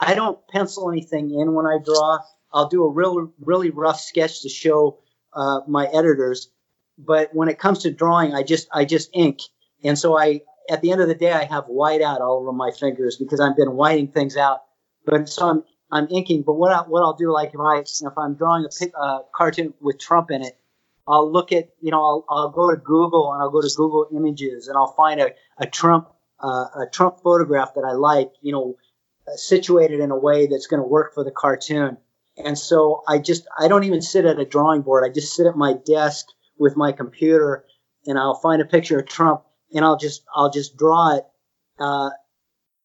[0.00, 2.18] I don't pencil anything in when I draw.
[2.52, 4.98] I'll do a real really rough sketch to show
[5.32, 6.50] uh, my editors
[6.98, 9.40] but when it comes to drawing, I just I just ink,
[9.82, 12.52] and so I at the end of the day I have white out all over
[12.52, 14.62] my fingers because I've been whiting things out.
[15.04, 16.42] But so I'm I'm inking.
[16.42, 19.74] But what I, what I'll do like if I if I'm drawing a uh, cartoon
[19.80, 20.58] with Trump in it,
[21.06, 24.08] I'll look at you know I'll, I'll go to Google and I'll go to Google
[24.14, 26.08] Images and I'll find a, a Trump
[26.42, 28.76] uh, a Trump photograph that I like you know
[29.34, 31.96] situated in a way that's going to work for the cartoon.
[32.36, 35.04] And so I just I don't even sit at a drawing board.
[35.04, 36.26] I just sit at my desk
[36.58, 37.64] with my computer
[38.06, 39.42] and I'll find a picture of Trump
[39.74, 41.24] and I'll just I'll just draw it,
[41.78, 42.10] uh,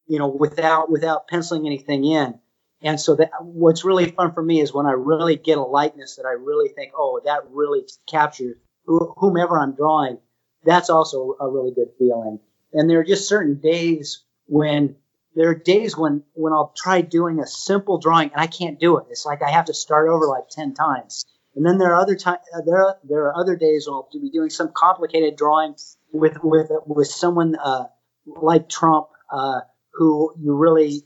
[0.06, 2.38] you know, without without penciling anything in.
[2.82, 6.16] And so that what's really fun for me is when I really get a likeness
[6.16, 10.18] that I really think, oh, that really captures whomever I'm drawing.
[10.64, 12.40] That's also a really good feeling.
[12.72, 14.96] And there are just certain days when
[15.34, 18.98] there are days when when I'll try doing a simple drawing and I can't do
[18.98, 19.06] it.
[19.10, 21.24] It's like I have to start over like ten times.
[21.54, 24.30] And then there are other time uh, there are, there are other days I'll be
[24.30, 25.76] doing some complicated drawing
[26.12, 27.84] with with with someone uh,
[28.26, 29.60] like Trump uh,
[29.92, 31.02] who you really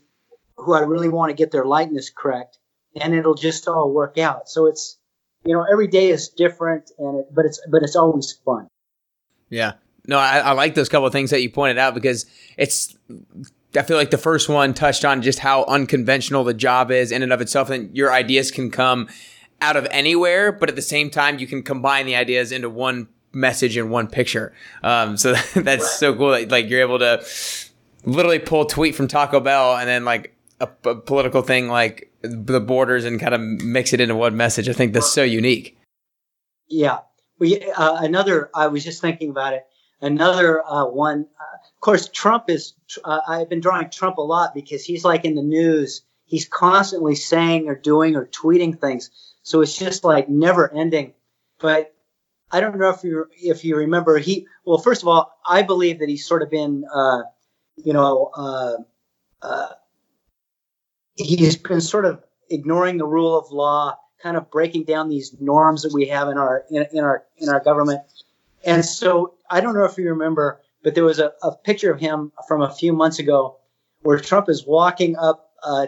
[0.55, 2.57] who I really want to get their likeness correct,
[2.99, 4.49] and it'll just all work out.
[4.49, 4.97] So it's
[5.45, 8.67] you know every day is different, and it, but it's but it's always fun.
[9.49, 9.73] Yeah,
[10.05, 12.25] no, I, I like those couple of things that you pointed out because
[12.57, 12.95] it's
[13.75, 17.23] I feel like the first one touched on just how unconventional the job is in
[17.23, 19.07] and of itself, and your ideas can come
[19.59, 23.07] out of anywhere, but at the same time, you can combine the ideas into one
[23.37, 24.53] message in one picture.
[24.83, 27.23] Um, so that's so cool that like you're able to
[28.03, 32.11] literally pull a tweet from Taco Bell and then like a, a political thing like
[32.21, 34.67] the borders and kind of mix it into one message.
[34.67, 35.77] I think that's so unique.
[36.67, 36.99] Yeah.
[37.39, 38.49] We uh, another.
[38.55, 39.65] I was just thinking about it.
[40.01, 41.27] Another uh, one.
[41.39, 42.73] Uh, of course, Trump is.
[43.03, 46.01] Uh, I've been drawing Trump a lot because he's like in the news.
[46.25, 49.11] He's constantly saying or doing or tweeting things.
[49.43, 51.13] So it's just like never ending.
[51.59, 51.93] But
[52.51, 54.47] I don't know if you if you remember he.
[54.65, 56.85] Well, first of all, I believe that he's sort of been.
[56.93, 57.23] Uh,
[57.75, 58.31] you know.
[58.35, 58.77] Uh,
[61.17, 65.83] he's been sort of ignoring the rule of law kind of breaking down these norms
[65.83, 68.01] that we have in our in, in our in our government.
[68.65, 71.99] And so I don't know if you remember, but there was a, a picture of
[71.99, 73.57] him from a few months ago
[74.01, 75.87] where Trump is walking up uh,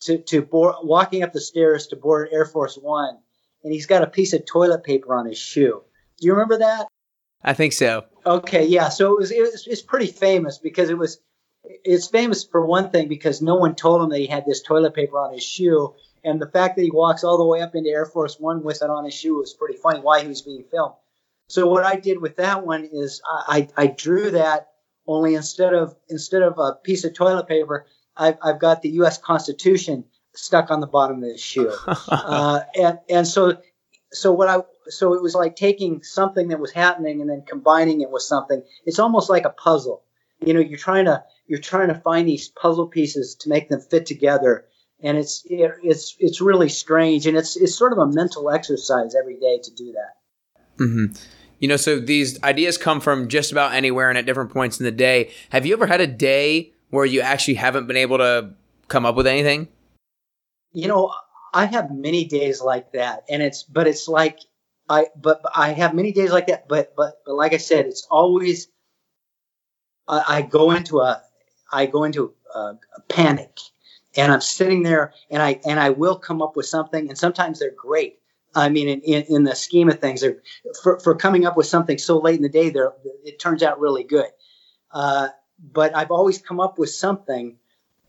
[0.00, 3.18] to to board, walking up the stairs to board Air Force One,
[3.64, 5.82] and he's got a piece of toilet paper on his shoe.
[6.20, 6.86] Do you remember that?
[7.42, 8.04] I think so.
[8.24, 8.90] Okay, yeah.
[8.90, 11.20] So it was, it was it's pretty famous because it was
[11.64, 14.94] it's famous for one thing because no one told him that he had this toilet
[14.94, 17.90] paper on his shoe, and the fact that he walks all the way up into
[17.90, 20.00] Air Force One with it on his shoe was pretty funny.
[20.00, 20.94] Why he was being filmed.
[21.48, 24.68] So what I did with that one is I, I, I drew that
[25.06, 29.18] only instead of instead of a piece of toilet paper, I've, I've got the U.S.
[29.18, 30.04] Constitution
[30.34, 31.74] stuck on the bottom of his shoe,
[32.08, 33.56] uh, and and so
[34.12, 34.58] so what I
[34.88, 38.62] so it was like taking something that was happening and then combining it with something.
[38.84, 40.02] It's almost like a puzzle.
[40.44, 43.80] You know, you're trying to you're trying to find these puzzle pieces to make them
[43.80, 44.66] fit together
[45.02, 49.14] and it's it, it's it's really strange, and it's it's sort of a mental exercise
[49.14, 50.82] every day to do that.
[50.82, 51.14] Mm-hmm.
[51.58, 54.84] You know, so these ideas come from just about anywhere and at different points in
[54.84, 55.30] the day.
[55.50, 58.54] Have you ever had a day where you actually haven't been able to
[58.88, 59.68] come up with anything?
[60.72, 61.12] You know,
[61.52, 64.38] I have many days like that, and it's but it's like
[64.88, 68.06] I but I have many days like that, but but but like I said, it's
[68.10, 68.68] always
[70.06, 71.22] I, I go into a
[71.72, 73.58] I go into a, a panic
[74.16, 77.58] and I'm sitting there and I and I will come up with something and sometimes
[77.58, 78.18] they're great.
[78.52, 80.24] I mean, in, in, in the scheme of things,
[80.82, 82.92] for, for coming up with something so late in the day, there
[83.24, 84.26] it turns out really good.
[84.90, 85.28] Uh,
[85.60, 87.58] but I've always come up with something,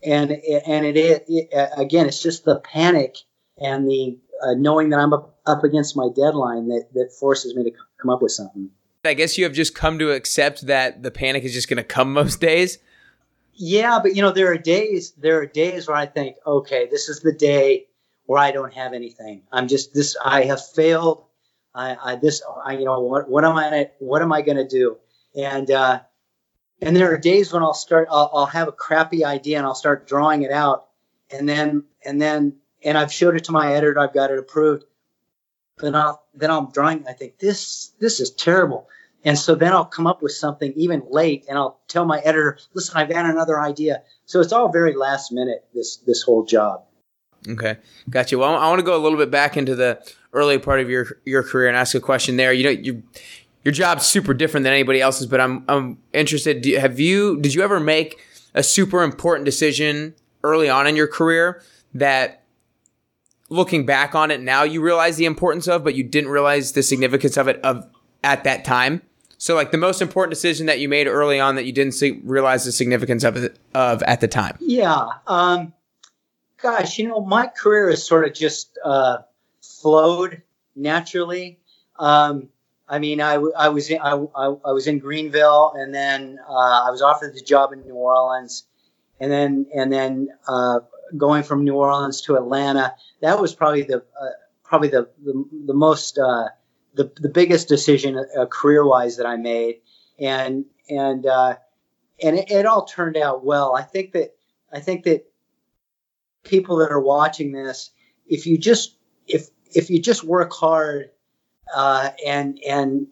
[0.04, 3.18] and and it, it, it again, it's just the panic
[3.62, 7.64] and the uh, knowing that I'm up, up against my deadline that that forces me
[7.64, 8.70] to come up with something.
[9.06, 11.84] I guess you have just come to accept that the panic is just going to
[11.84, 12.80] come most days.
[13.54, 17.10] Yeah, but you know, there are days there are days where I think, okay, this
[17.10, 17.88] is the day
[18.26, 19.44] where I don't have anything.
[19.52, 20.18] I'm just this.
[20.24, 21.26] I have failed.
[21.74, 22.42] I, I this.
[22.66, 24.98] I you know what what am I what am I going to do?
[25.36, 26.02] And uh,
[26.82, 28.08] and there are days when I'll start.
[28.10, 30.88] I'll, I'll have a crappy idea and I'll start drawing it out,
[31.30, 34.00] and then and then and I've showed it to my editor.
[34.00, 34.86] I've got it approved.
[35.78, 37.08] Then I'll then I'm drawing.
[37.08, 38.88] I think this this is terrible.
[39.24, 42.58] And so then I'll come up with something even late and I'll tell my editor,
[42.74, 44.02] listen, I've got another idea.
[44.26, 46.84] So it's all very last minute, this this whole job.
[47.48, 47.78] Okay.
[48.10, 48.40] Got you.
[48.40, 50.02] Well, I want to go a little bit back into the
[50.34, 52.54] early part of your your career and ask a question there.
[52.54, 53.04] You know, you
[53.64, 56.62] your job's super different than anybody else's, but I'm I'm interested.
[56.62, 58.20] Do, have you did you ever make
[58.54, 61.62] a super important decision early on in your career
[61.94, 62.41] that
[63.52, 66.82] looking back on it now you realize the importance of, but you didn't realize the
[66.82, 67.86] significance of it of
[68.24, 69.02] at that time?
[69.38, 72.22] So, like the most important decision that you made early on that you didn't see,
[72.24, 74.58] realize the significance of of at the time.
[74.60, 75.74] Yeah, um,
[76.62, 79.18] gosh, you know, my career has sort of just uh,
[79.62, 80.42] flowed
[80.76, 81.60] naturally.
[81.98, 82.50] Um,
[82.88, 86.88] I mean, I, I was in, I, I, I, was in Greenville, and then uh,
[86.88, 88.66] I was offered the job in New Orleans,
[89.20, 90.82] and then and then uh,
[91.18, 92.96] going from New Orleans to Atlanta.
[93.22, 94.30] That was probably the uh,
[94.64, 96.50] probably the the, the most uh,
[96.94, 99.82] the, the biggest decision uh, career wise that I made,
[100.20, 101.56] and and uh,
[102.22, 103.76] and it, it, all turned out well.
[103.76, 104.36] I think that
[104.72, 105.26] I think that
[106.44, 107.92] people that are watching this,
[108.28, 108.98] if you just
[109.28, 111.12] if if you just work hard
[111.74, 113.08] uh, and and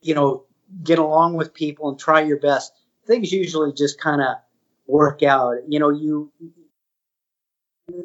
[0.00, 0.44] you know
[0.82, 2.72] get along with people and try your best,
[3.06, 4.36] things usually just kind of
[4.86, 5.56] work out.
[5.68, 6.32] You know, you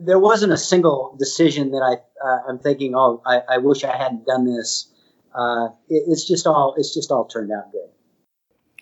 [0.01, 3.95] there wasn't a single decision that I uh, I'm thinking, oh, I, I wish I
[3.95, 4.91] hadn't done this
[5.35, 7.89] uh, it, it's just all it's just all turned out good.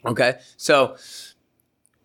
[0.05, 0.95] Okay, so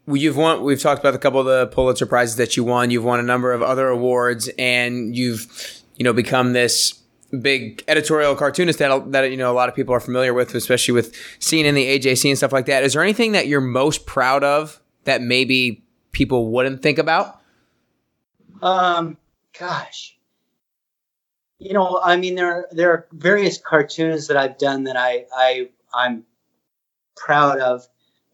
[0.06, 0.62] you've won.
[0.62, 2.90] We've talked about a couple of the Pulitzer prizes that you won.
[2.90, 6.94] You've won a number of other awards, and you've you know become this
[7.42, 10.94] big editorial cartoonist that that you know a lot of people are familiar with, especially
[10.94, 12.84] with seeing in the AJC and stuff like that.
[12.84, 17.34] Is there anything that you're most proud of that maybe people wouldn't think about?
[18.62, 19.16] Um,
[19.58, 20.18] gosh,
[21.58, 25.26] you know, I mean, there are, there are various cartoons that I've done that I,
[25.32, 26.24] I I'm
[27.16, 27.86] proud of,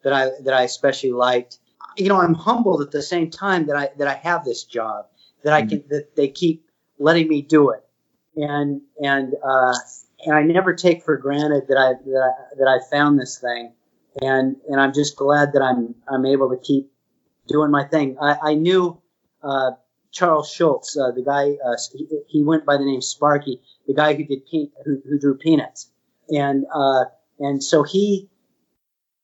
[0.03, 1.59] that I that I especially liked.
[1.97, 5.07] You know, I'm humbled at the same time that I that I have this job,
[5.43, 6.67] that I can that they keep
[6.99, 7.85] letting me do it,
[8.37, 9.75] and and uh,
[10.27, 13.73] and I never take for granted that I that I, that I found this thing,
[14.21, 16.93] and and I'm just glad that I'm I'm able to keep
[17.49, 18.17] doing my thing.
[18.21, 19.01] I, I knew
[19.43, 19.73] uh,
[20.15, 21.77] Charles Schulz, uh, the guy uh,
[22.29, 25.91] he, went by the name Sparky, the guy who did who, who drew Peanuts,
[26.31, 27.07] and uh,
[27.41, 28.29] and so he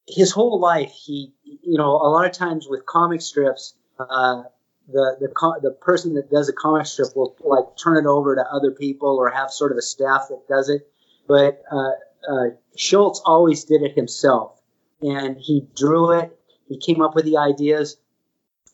[0.08, 3.74] his whole life he you know a lot of times with comic strips.
[3.98, 4.42] Uh,
[4.92, 8.42] the the the person that does a comic strip will like turn it over to
[8.42, 10.90] other people or have sort of a staff that does it.
[11.28, 11.92] But uh,
[12.28, 14.60] uh, Schulz always did it himself,
[15.00, 16.36] and he drew it.
[16.68, 17.96] He came up with the ideas,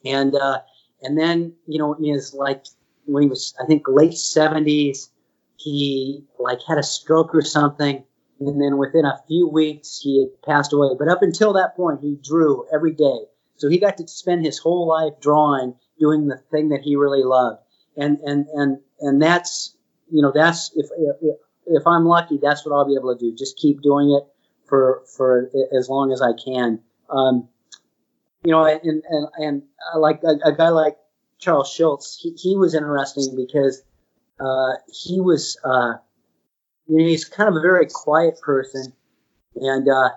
[0.03, 0.61] and uh,
[1.03, 2.64] and then you know in his like
[3.07, 5.11] when he was I think late seventies,
[5.57, 8.05] he like had a stroke or something,
[8.40, 10.90] and then within a few weeks he passed away.
[10.99, 13.26] But up until that point, he drew every day.
[13.57, 17.22] So he got to spend his whole life drawing doing the thing that he really
[17.22, 17.61] loved.
[17.97, 19.74] And and and and that's
[20.11, 20.86] you know that's if
[21.22, 21.36] if,
[21.66, 23.34] if I'm lucky, that's what I'll be able to do.
[23.34, 24.24] Just keep doing it
[24.68, 26.80] for for as long as I can.
[27.09, 27.49] Um,
[28.47, 29.62] you know, and and and
[29.97, 30.97] like a, a guy like
[31.40, 33.82] Charles Schulz, he, he was interesting because
[34.38, 35.94] uh, he was uh,
[36.86, 38.92] you know he's kind of a very quiet person,
[39.57, 40.11] and uh,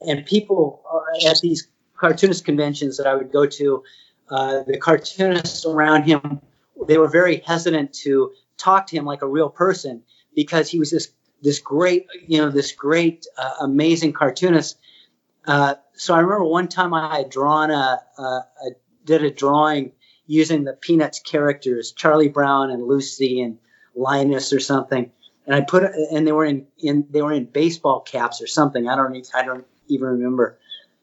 [0.00, 3.84] and people uh, at these cartoonist conventions that I would go to,
[4.28, 6.40] uh, the cartoonists around him,
[6.88, 10.02] they were very hesitant to talk to him like a real person
[10.34, 14.76] because he was this this great, you know, this great, uh, amazing cartoonist.
[15.46, 18.70] Uh, so I remember one time I had drawn a, a, a,
[19.04, 19.92] did a drawing
[20.26, 23.58] using the Peanuts characters, Charlie Brown and Lucy and
[23.94, 25.10] Linus or something,
[25.46, 28.88] and I put and they were in, in they were in baseball caps or something.
[28.88, 30.58] I don't I don't even remember.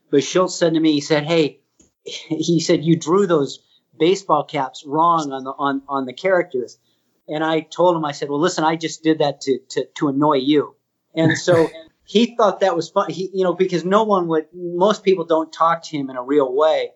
[0.09, 1.59] But Schulz said to me, he said, "Hey,
[2.03, 3.59] he said you drew those
[3.99, 6.79] baseball caps wrong on the on on the characters
[7.27, 10.07] and i told him i said well listen i just did that to to, to
[10.07, 10.75] annoy you
[11.13, 11.69] and so
[12.09, 15.51] he thought that was fun he you know because no one would most people don't
[15.51, 16.91] talk to him in a real way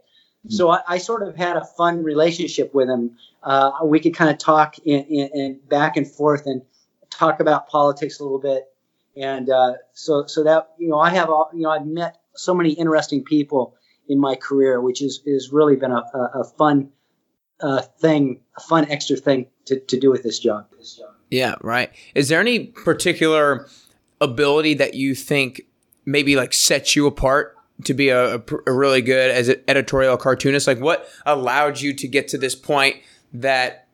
[0.49, 4.29] so I, I sort of had a fun relationship with him uh, we could kind
[4.29, 6.63] of talk in, in, in, back and forth and
[7.09, 8.63] talk about politics a little bit
[9.15, 12.53] and uh, so so that you know i have all you know i've met so
[12.53, 13.75] many interesting people
[14.07, 16.89] in my career, which is is really been a, a, a fun
[17.59, 20.67] uh, thing, a fun extra thing to, to do with this job.
[20.77, 21.09] This job.
[21.29, 21.91] Yeah, right.
[22.13, 23.67] Is there any particular
[24.23, 25.61] ability that you think
[26.05, 27.55] maybe like sets you apart
[27.85, 30.67] to be a, a really good as an editorial cartoonist?
[30.67, 32.97] Like, what allowed you to get to this point
[33.33, 33.87] that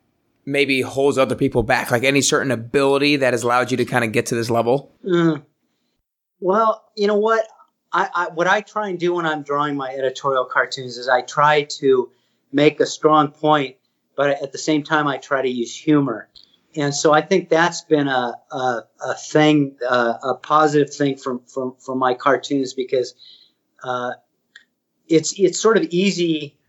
[0.46, 1.92] maybe holds other people back?
[1.92, 4.96] Like, any certain ability that has allowed you to kind of get to this level?
[5.06, 5.44] Mm.
[6.40, 7.48] Well, you know what?
[7.92, 11.22] I, I, what I try and do when I'm drawing my editorial cartoons is I
[11.22, 12.12] try to
[12.52, 13.78] make a strong point,
[14.16, 16.30] but at the same time I try to use humor.
[16.76, 21.42] And so I think that's been a, a, a thing, uh, a positive thing from,
[21.48, 23.16] from, from my cartoons because
[23.84, 24.12] uh,
[25.08, 26.60] it's it's sort of easy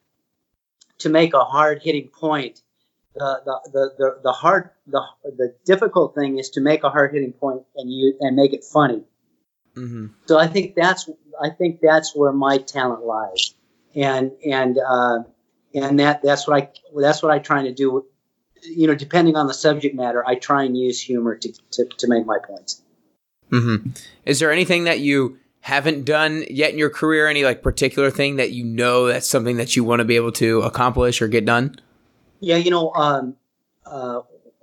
[0.99, 2.63] to make a hard hitting point.
[3.15, 7.13] The, the, the, the, the hard the, the difficult thing is to make a hard
[7.13, 9.03] hitting point and you and make it funny.
[9.77, 10.07] Mm-hmm.
[10.27, 13.55] So I think that's I think that's where my talent lies,
[13.95, 15.19] and and uh,
[15.75, 16.71] and that that's what I
[17.01, 18.07] that's what I try to do.
[18.63, 22.09] You know, depending on the subject matter, I try and use humor to to, to
[22.09, 22.83] make my points.
[23.51, 23.91] Mm-hmm.
[24.25, 27.27] Is there anything that you haven't done yet in your career?
[27.27, 30.33] Any like particular thing that you know that's something that you want to be able
[30.33, 31.77] to accomplish or get done?
[32.41, 33.37] Yeah, you know, um,
[33.85, 34.21] uh,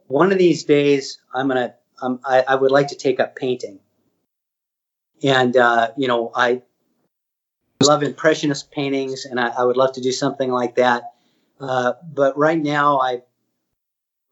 [0.08, 3.80] one of these days I'm gonna um, I, I would like to take up painting
[5.24, 6.62] and uh, you know I
[7.84, 11.14] love impressionist paintings, and I, I, would love to do something like that.
[11.60, 13.22] Uh, but right now, I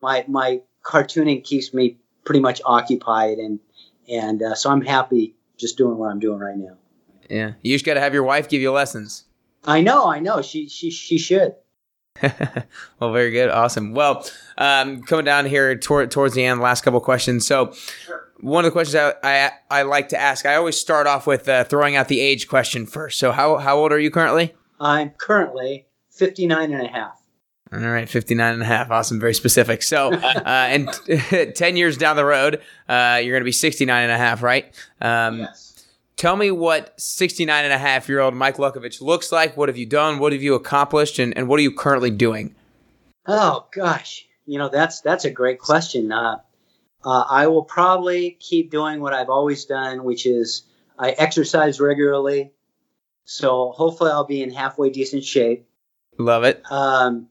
[0.06, 3.60] my my cartooning keeps me pretty much occupied, and
[4.08, 6.78] and uh, so I'm happy just doing what I'm doing right now.
[7.30, 9.26] Yeah, you just got to have your wife give you lessons.
[9.66, 10.41] I know, I know.
[10.41, 11.56] She she she should.
[12.99, 13.93] well, very good, awesome.
[13.93, 14.26] Well,
[14.58, 17.45] um, coming down here toward, towards the end, last couple questions.
[17.45, 21.08] So, sure one of the questions I, I, I like to ask, I always start
[21.08, 23.20] off with uh, throwing out the age question first.
[23.20, 24.53] So how how old are you currently?
[24.80, 27.22] I'm currently 59 and a half.
[27.74, 28.91] All right, 59 and a half.
[28.91, 29.20] Awesome.
[29.20, 29.82] Very specific.
[29.82, 30.88] So, uh, and
[31.55, 34.74] 10 years down the road, uh, you're going to be 69 and a half, right?
[35.01, 35.72] Um, yes.
[36.16, 39.57] Tell me what 69 and a half year old Mike Luckovich looks like.
[39.57, 40.20] What have you done?
[40.20, 41.20] What have you accomplished?
[41.20, 42.55] And, and what are you currently doing?
[43.28, 44.26] Oh, gosh.
[44.45, 46.11] You know, that's, that's a great question.
[46.11, 46.38] Uh,
[47.03, 50.63] uh, I will probably keep doing what I've always done, which is
[50.97, 52.51] I exercise regularly.
[53.26, 55.68] So hopefully I'll be in halfway decent shape.
[56.18, 56.63] Love it.
[56.72, 57.28] Um,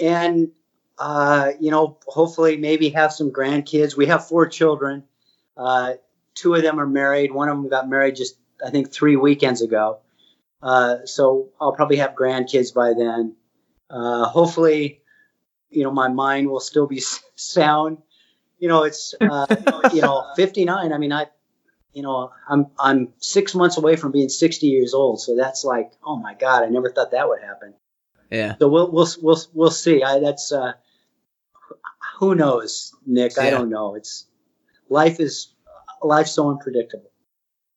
[0.00, 0.50] and,
[0.98, 3.96] uh, you know, hopefully maybe have some grandkids.
[3.96, 5.04] We have four children.
[5.56, 5.94] Uh,
[6.34, 7.32] two of them are married.
[7.32, 9.98] One of them got married just, I think, three weekends ago.
[10.62, 13.36] Uh, so I'll probably have grandkids by then.
[13.90, 15.02] Uh, hopefully,
[15.70, 17.02] you know, my mind will still be
[17.36, 17.98] sound.
[18.58, 19.46] You know, it's, uh,
[19.92, 20.92] you know, 59.
[20.92, 21.26] I mean, I,
[21.92, 25.20] you know, I'm, I'm six months away from being 60 years old.
[25.20, 27.74] So that's like, oh my God, I never thought that would happen.
[28.30, 28.56] Yeah.
[28.58, 30.02] So we'll, we'll, we'll, we'll see.
[30.02, 30.72] I, that's, uh,
[32.18, 33.32] who knows, Nick?
[33.36, 33.44] Yeah.
[33.44, 33.94] I don't know.
[33.94, 34.26] It's
[34.88, 35.54] life is
[36.02, 37.10] life's so unpredictable.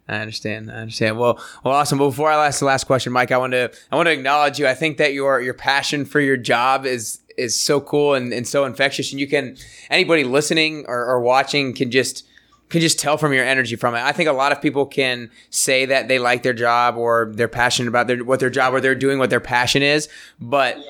[0.07, 0.71] I understand.
[0.71, 1.17] I understand.
[1.17, 1.99] Well, well, awesome.
[1.99, 4.59] But before I ask the last question, Mike, I want to I want to acknowledge
[4.59, 4.67] you.
[4.67, 8.47] I think that your your passion for your job is is so cool and, and
[8.47, 9.57] so infectious, and you can
[9.89, 12.27] anybody listening or, or watching can just
[12.71, 13.99] can just tell from your energy from it.
[13.99, 17.47] I think a lot of people can say that they like their job or they're
[17.47, 20.09] passionate about their what their job or they're doing what their passion is,
[20.39, 20.83] but yeah.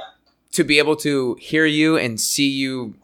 [0.53, 2.95] to be able to hear you and see you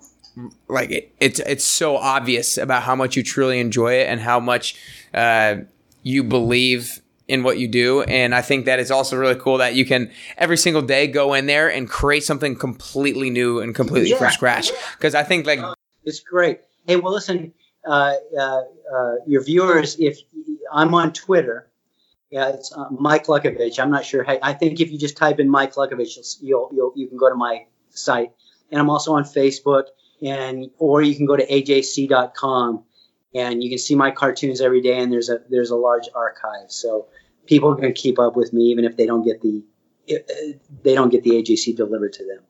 [0.67, 4.39] like it, it's it's so obvious about how much you truly enjoy it and how
[4.39, 4.75] much
[5.13, 5.55] uh,
[6.03, 8.03] you believe in what you do.
[8.03, 11.34] And I think that it's also really cool that you can every single day go
[11.34, 14.17] in there and create something completely new and completely yeah.
[14.17, 14.71] from scratch.
[14.97, 15.59] Because I think like
[16.03, 16.61] it's great.
[16.86, 17.53] Hey, well, listen,
[17.88, 18.62] uh, uh,
[18.94, 20.20] uh, your viewers, if
[20.72, 21.70] I'm on Twitter,
[22.30, 23.80] yeah, it's uh, Mike Luckovich.
[23.80, 24.24] I'm not sure.
[24.24, 27.30] How, I think if you just type in Mike Luckovich, you'll, you'll you can go
[27.30, 28.32] to my site.
[28.70, 29.86] And I'm also on Facebook
[30.22, 32.84] and or you can go to ajc.com
[33.36, 36.72] and you can see my cartoons every day and there's a there's a large archive
[36.72, 37.08] so
[37.46, 39.64] people can keep up with me even if they don't get the
[40.84, 42.44] they don't get the ajc delivered to them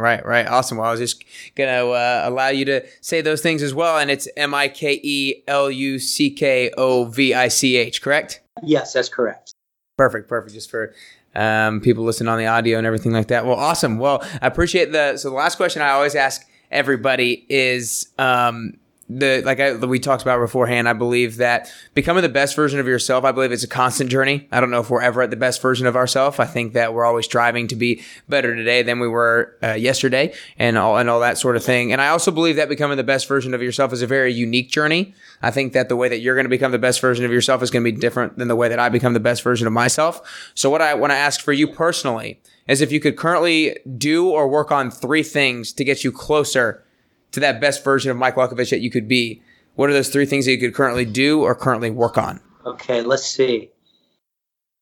[0.00, 0.46] Right, right.
[0.46, 0.78] Awesome.
[0.78, 1.22] Well, I was just
[1.54, 3.98] going to uh, allow you to say those things as well.
[3.98, 8.00] And it's M I K E L U C K O V I C H,
[8.00, 8.40] correct?
[8.62, 9.52] Yes, that's correct.
[9.98, 10.54] Perfect, perfect.
[10.54, 10.94] Just for
[11.34, 13.44] um, people listening on the audio and everything like that.
[13.44, 13.98] Well, awesome.
[13.98, 15.18] Well, I appreciate the.
[15.18, 18.78] So, the last question I always ask everybody is um,
[19.12, 20.88] the like I, we talked about beforehand.
[20.88, 23.24] I believe that becoming the best version of yourself.
[23.24, 24.48] I believe it's a constant journey.
[24.52, 26.38] I don't know if we're ever at the best version of ourselves.
[26.38, 30.32] I think that we're always striving to be better today than we were uh, yesterday,
[30.58, 31.92] and all and all that sort of thing.
[31.92, 34.70] And I also believe that becoming the best version of yourself is a very unique
[34.70, 35.12] journey.
[35.42, 37.62] I think that the way that you're going to become the best version of yourself
[37.62, 39.72] is going to be different than the way that I become the best version of
[39.72, 40.52] myself.
[40.54, 44.30] So what I want to ask for you personally is if you could currently do
[44.30, 46.84] or work on three things to get you closer
[47.32, 49.42] to that best version of Mike Luckovich that you could be.
[49.74, 52.40] What are those three things that you could currently do or currently work on?
[52.66, 53.70] Okay, let's see.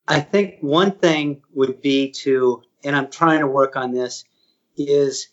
[0.07, 4.25] I think one thing would be to, and I'm trying to work on this,
[4.77, 5.29] is,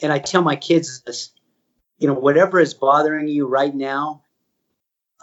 [0.00, 1.30] and I tell my kids this,
[1.98, 4.22] you know, whatever is bothering you right now,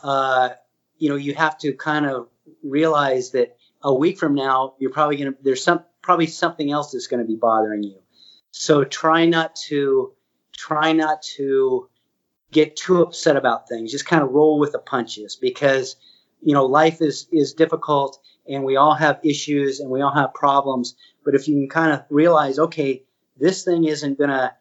[0.03, 0.49] uh,
[0.97, 2.27] you know, you have to kind of
[2.63, 6.91] realize that a week from now, you're probably going to, there's some, probably something else
[6.91, 7.99] that's going to be bothering you.
[8.51, 10.13] So try not to
[10.57, 11.89] try not to
[12.51, 13.91] get too upset about things.
[13.91, 15.95] Just kind of roll with the punches because
[16.41, 20.33] you know life is is difficult and we all have issues and we all have
[20.33, 20.95] problems.
[21.23, 23.03] But if you can kind of realize, okay,
[23.37, 24.53] this thing isn't gonna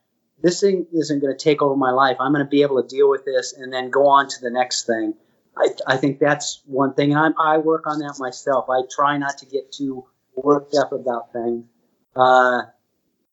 [0.42, 2.18] this thing isn't to take over my life.
[2.20, 4.86] I'm to be able to deal with this and then go on to the next
[4.86, 5.14] thing.
[5.56, 8.68] I, I think that's one thing, and I'm, I work on that myself.
[8.68, 11.64] I try not to get too worked up about things.
[12.14, 12.62] Uh,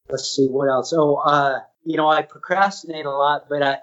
[0.10, 0.94] let's see what else.
[0.96, 3.78] Oh, uh, you know, I procrastinate a lot, but I,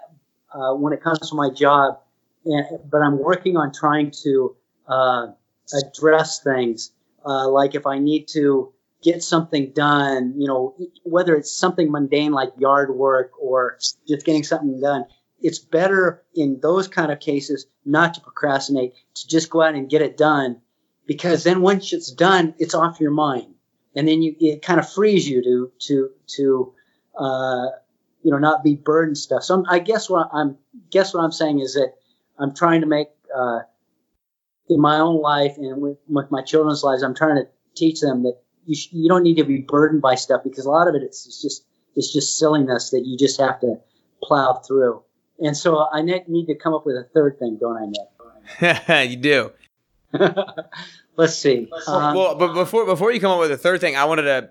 [0.53, 1.99] uh, when it comes to my job,
[2.45, 4.55] and but I'm working on trying to
[4.87, 5.27] uh,
[5.73, 6.91] address things.
[7.25, 8.73] Uh, like if I need to
[9.03, 13.77] get something done, you know, whether it's something mundane like yard work or
[14.07, 15.05] just getting something done,
[15.39, 19.89] it's better in those kind of cases not to procrastinate, to just go out and
[19.89, 20.61] get it done
[21.05, 23.53] because then once it's done, it's off your mind,
[23.95, 26.73] and then you it kind of frees you to to to
[27.17, 27.65] uh,
[28.23, 29.43] you know not be burdened stuff.
[29.43, 30.57] So I'm, i guess what I'm
[30.89, 31.93] guess what I'm saying is that
[32.39, 33.59] I'm trying to make uh,
[34.69, 38.23] in my own life and with, with, my children's lives, I'm trying to teach them
[38.23, 40.95] that you sh- you don't need to be burdened by stuff because a lot of
[40.95, 41.65] it it's, it's just
[41.95, 43.75] it's just silliness that you just have to
[44.23, 45.03] plow through.
[45.39, 49.09] And so I need to come up with a third thing, don't I, Nick?
[49.09, 49.51] you do.
[51.17, 51.69] Let's see.
[51.87, 54.49] Um, well, but before before you come up with a third thing, I wanted to.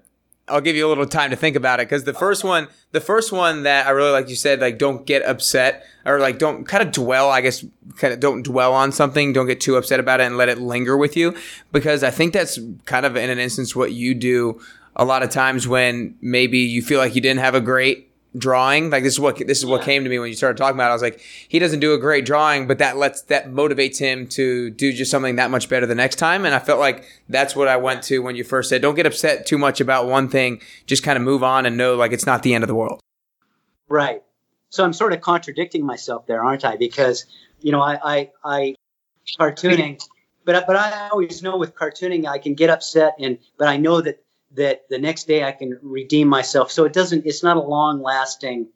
[0.50, 3.00] I'll give you a little time to think about it because the first one, the
[3.00, 6.64] first one that I really like, you said, like don't get upset or like don't
[6.64, 7.30] kind of dwell.
[7.30, 7.64] I guess
[7.96, 9.32] kind of don't dwell on something.
[9.32, 11.36] Don't get too upset about it and let it linger with you
[11.72, 14.60] because I think that's kind of in an instance what you do
[14.96, 18.90] a lot of times when maybe you feel like you didn't have a great drawing.
[18.90, 20.88] Like this is what this is what came to me when you started talking about.
[20.88, 20.90] it.
[20.90, 24.26] I was like, he doesn't do a great drawing, but that lets that motivates him
[24.28, 26.44] to do just something that much better the next time.
[26.44, 29.06] And I felt like that's what I went to when you first said, don't get
[29.06, 30.60] upset too much about one thing.
[30.86, 33.00] Just kind of move on and know like it's not the end of the world.
[33.88, 34.22] Right.
[34.68, 36.76] So I'm sort of contradicting myself there, aren't I?
[36.76, 37.26] Because
[37.60, 38.74] you know, I, I, I
[39.38, 40.00] cartooning,
[40.44, 44.00] but but I always know with cartooning I can get upset and but I know
[44.00, 44.22] that
[44.56, 46.70] that the next day I can redeem myself.
[46.70, 47.26] So it doesn't.
[47.26, 48.68] It's not a long lasting.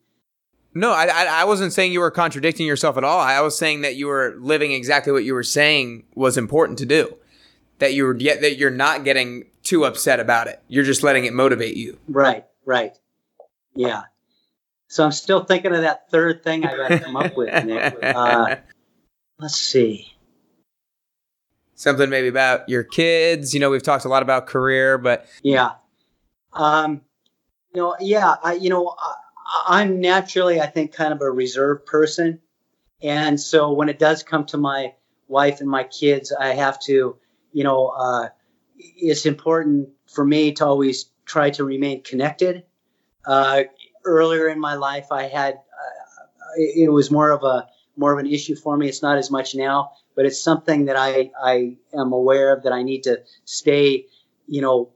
[0.74, 3.20] No, I, I, I wasn't saying you were contradicting yourself at all.
[3.20, 6.86] I was saying that you were living exactly what you were saying was important to
[6.86, 7.16] do.
[7.78, 10.62] That you were yet that you're not getting too upset about it.
[10.68, 11.98] You're just letting it motivate you.
[12.08, 12.44] Right.
[12.64, 12.96] Right.
[13.74, 14.02] Yeah.
[14.88, 17.98] So I'm still thinking of that third thing I got to come up with, Nick.
[18.02, 18.56] Uh,
[19.38, 20.13] let's see.
[21.74, 23.52] Something maybe about your kids.
[23.52, 25.72] You know, we've talked a lot about career, but yeah,
[26.52, 27.00] um,
[27.74, 29.14] you know, yeah, I, you know, I,
[29.66, 32.40] I'm naturally, I think, kind of a reserved person,
[33.02, 34.94] and so when it does come to my
[35.26, 37.16] wife and my kids, I have to,
[37.52, 38.28] you know, uh,
[38.76, 42.64] it's important for me to always try to remain connected.
[43.26, 43.64] Uh,
[44.04, 48.26] earlier in my life, I had uh, it was more of a more of an
[48.26, 48.88] issue for me.
[48.88, 52.72] It's not as much now, but it's something that I I am aware of that
[52.72, 54.06] I need to stay.
[54.46, 54.92] You know,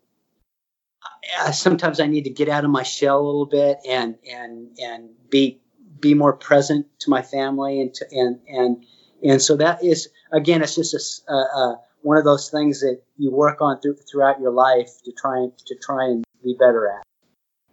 [1.53, 5.11] sometimes I need to get out of my shell a little bit and and and
[5.31, 5.61] be
[6.01, 8.85] be more present to my family and to, and and
[9.23, 13.31] and so that is again it's just a, a, one of those things that you
[13.33, 17.05] work on through, throughout your life to try and to try and be better at.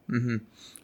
[0.10, 0.38] Mm-hmm.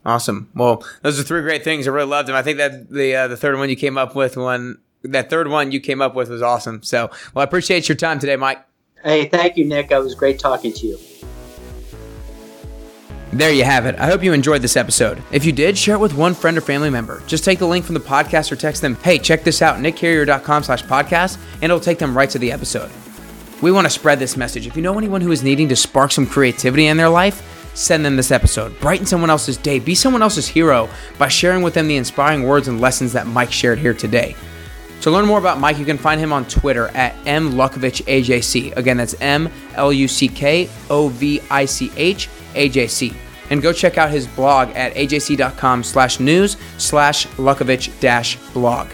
[0.05, 0.49] Awesome.
[0.55, 1.88] Well, those are three great things.
[1.88, 2.36] I really loved them.
[2.36, 5.47] I think that the uh, the third one you came up with one that third
[5.47, 6.84] one you came up with was awesome.
[6.84, 8.64] So, well, I appreciate your time today, Mike.
[9.04, 9.91] Hey, thank you, Nick.
[9.91, 10.99] It was great talking to you.
[13.34, 13.95] There you have it.
[13.95, 15.24] I hope you enjoyed this episode.
[15.32, 17.24] If you did, share it with one friend or family member.
[17.28, 20.64] Just take the link from the podcast or text them, hey, check this out, nickcarrier.com
[20.64, 22.91] slash podcast, and it'll take them right to the episode.
[23.62, 24.68] We want to spread this message.
[24.68, 28.04] If you know anyone who is needing to spark some creativity in their life, send
[28.04, 28.78] them this episode.
[28.82, 29.80] Brighten someone else's day.
[29.80, 33.52] Be someone else's hero by sharing with them the inspiring words and lessons that Mike
[33.52, 34.36] shared here today.
[35.02, 38.78] To learn more about Mike, you can find him on Twitter at mluckovichajc.
[38.78, 43.14] Again, that's M L U C K O V I C H A J C.
[43.49, 48.89] And go check out his blog at ajc.com slash news slash Luckovich dash blog.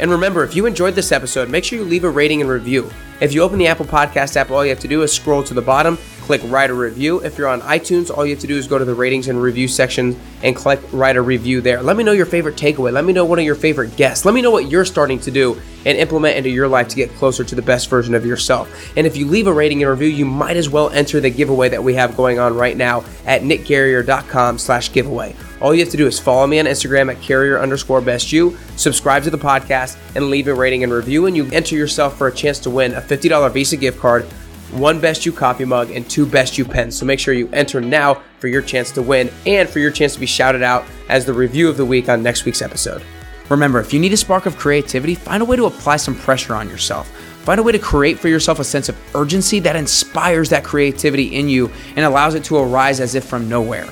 [0.00, 2.90] And remember, if you enjoyed this episode, make sure you leave a rating and review.
[3.20, 5.54] If you open the Apple Podcast app, all you have to do is scroll to
[5.54, 7.22] the bottom click write a review.
[7.22, 9.40] If you're on iTunes, all you have to do is go to the ratings and
[9.40, 11.82] review section and click write a review there.
[11.82, 12.92] Let me know your favorite takeaway.
[12.92, 14.24] Let me know one of your favorite guests.
[14.24, 17.10] Let me know what you're starting to do and implement into your life to get
[17.10, 18.96] closer to the best version of yourself.
[18.96, 21.68] And if you leave a rating and review, you might as well enter the giveaway
[21.68, 25.36] that we have going on right now at nickcarrier.com slash giveaway.
[25.60, 28.56] All you have to do is follow me on Instagram at carrier underscore best you,
[28.76, 32.28] subscribe to the podcast, and leave a rating and review, and you enter yourself for
[32.28, 34.26] a chance to win a $50 Visa gift card
[34.72, 36.96] one Best You coffee mug, and two Best You pens.
[36.96, 40.14] So make sure you enter now for your chance to win and for your chance
[40.14, 43.02] to be shouted out as the review of the week on next week's episode.
[43.48, 46.54] Remember, if you need a spark of creativity, find a way to apply some pressure
[46.54, 47.08] on yourself.
[47.44, 51.36] Find a way to create for yourself a sense of urgency that inspires that creativity
[51.36, 53.86] in you and allows it to arise as if from nowhere.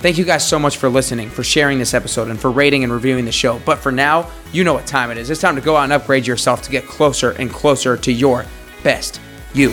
[0.00, 2.92] Thank you guys so much for listening, for sharing this episode, and for rating and
[2.92, 3.60] reviewing the show.
[3.64, 5.30] But for now, you know what time it is.
[5.30, 8.46] It's time to go out and upgrade yourself to get closer and closer to your
[8.82, 9.20] best
[9.54, 9.70] you.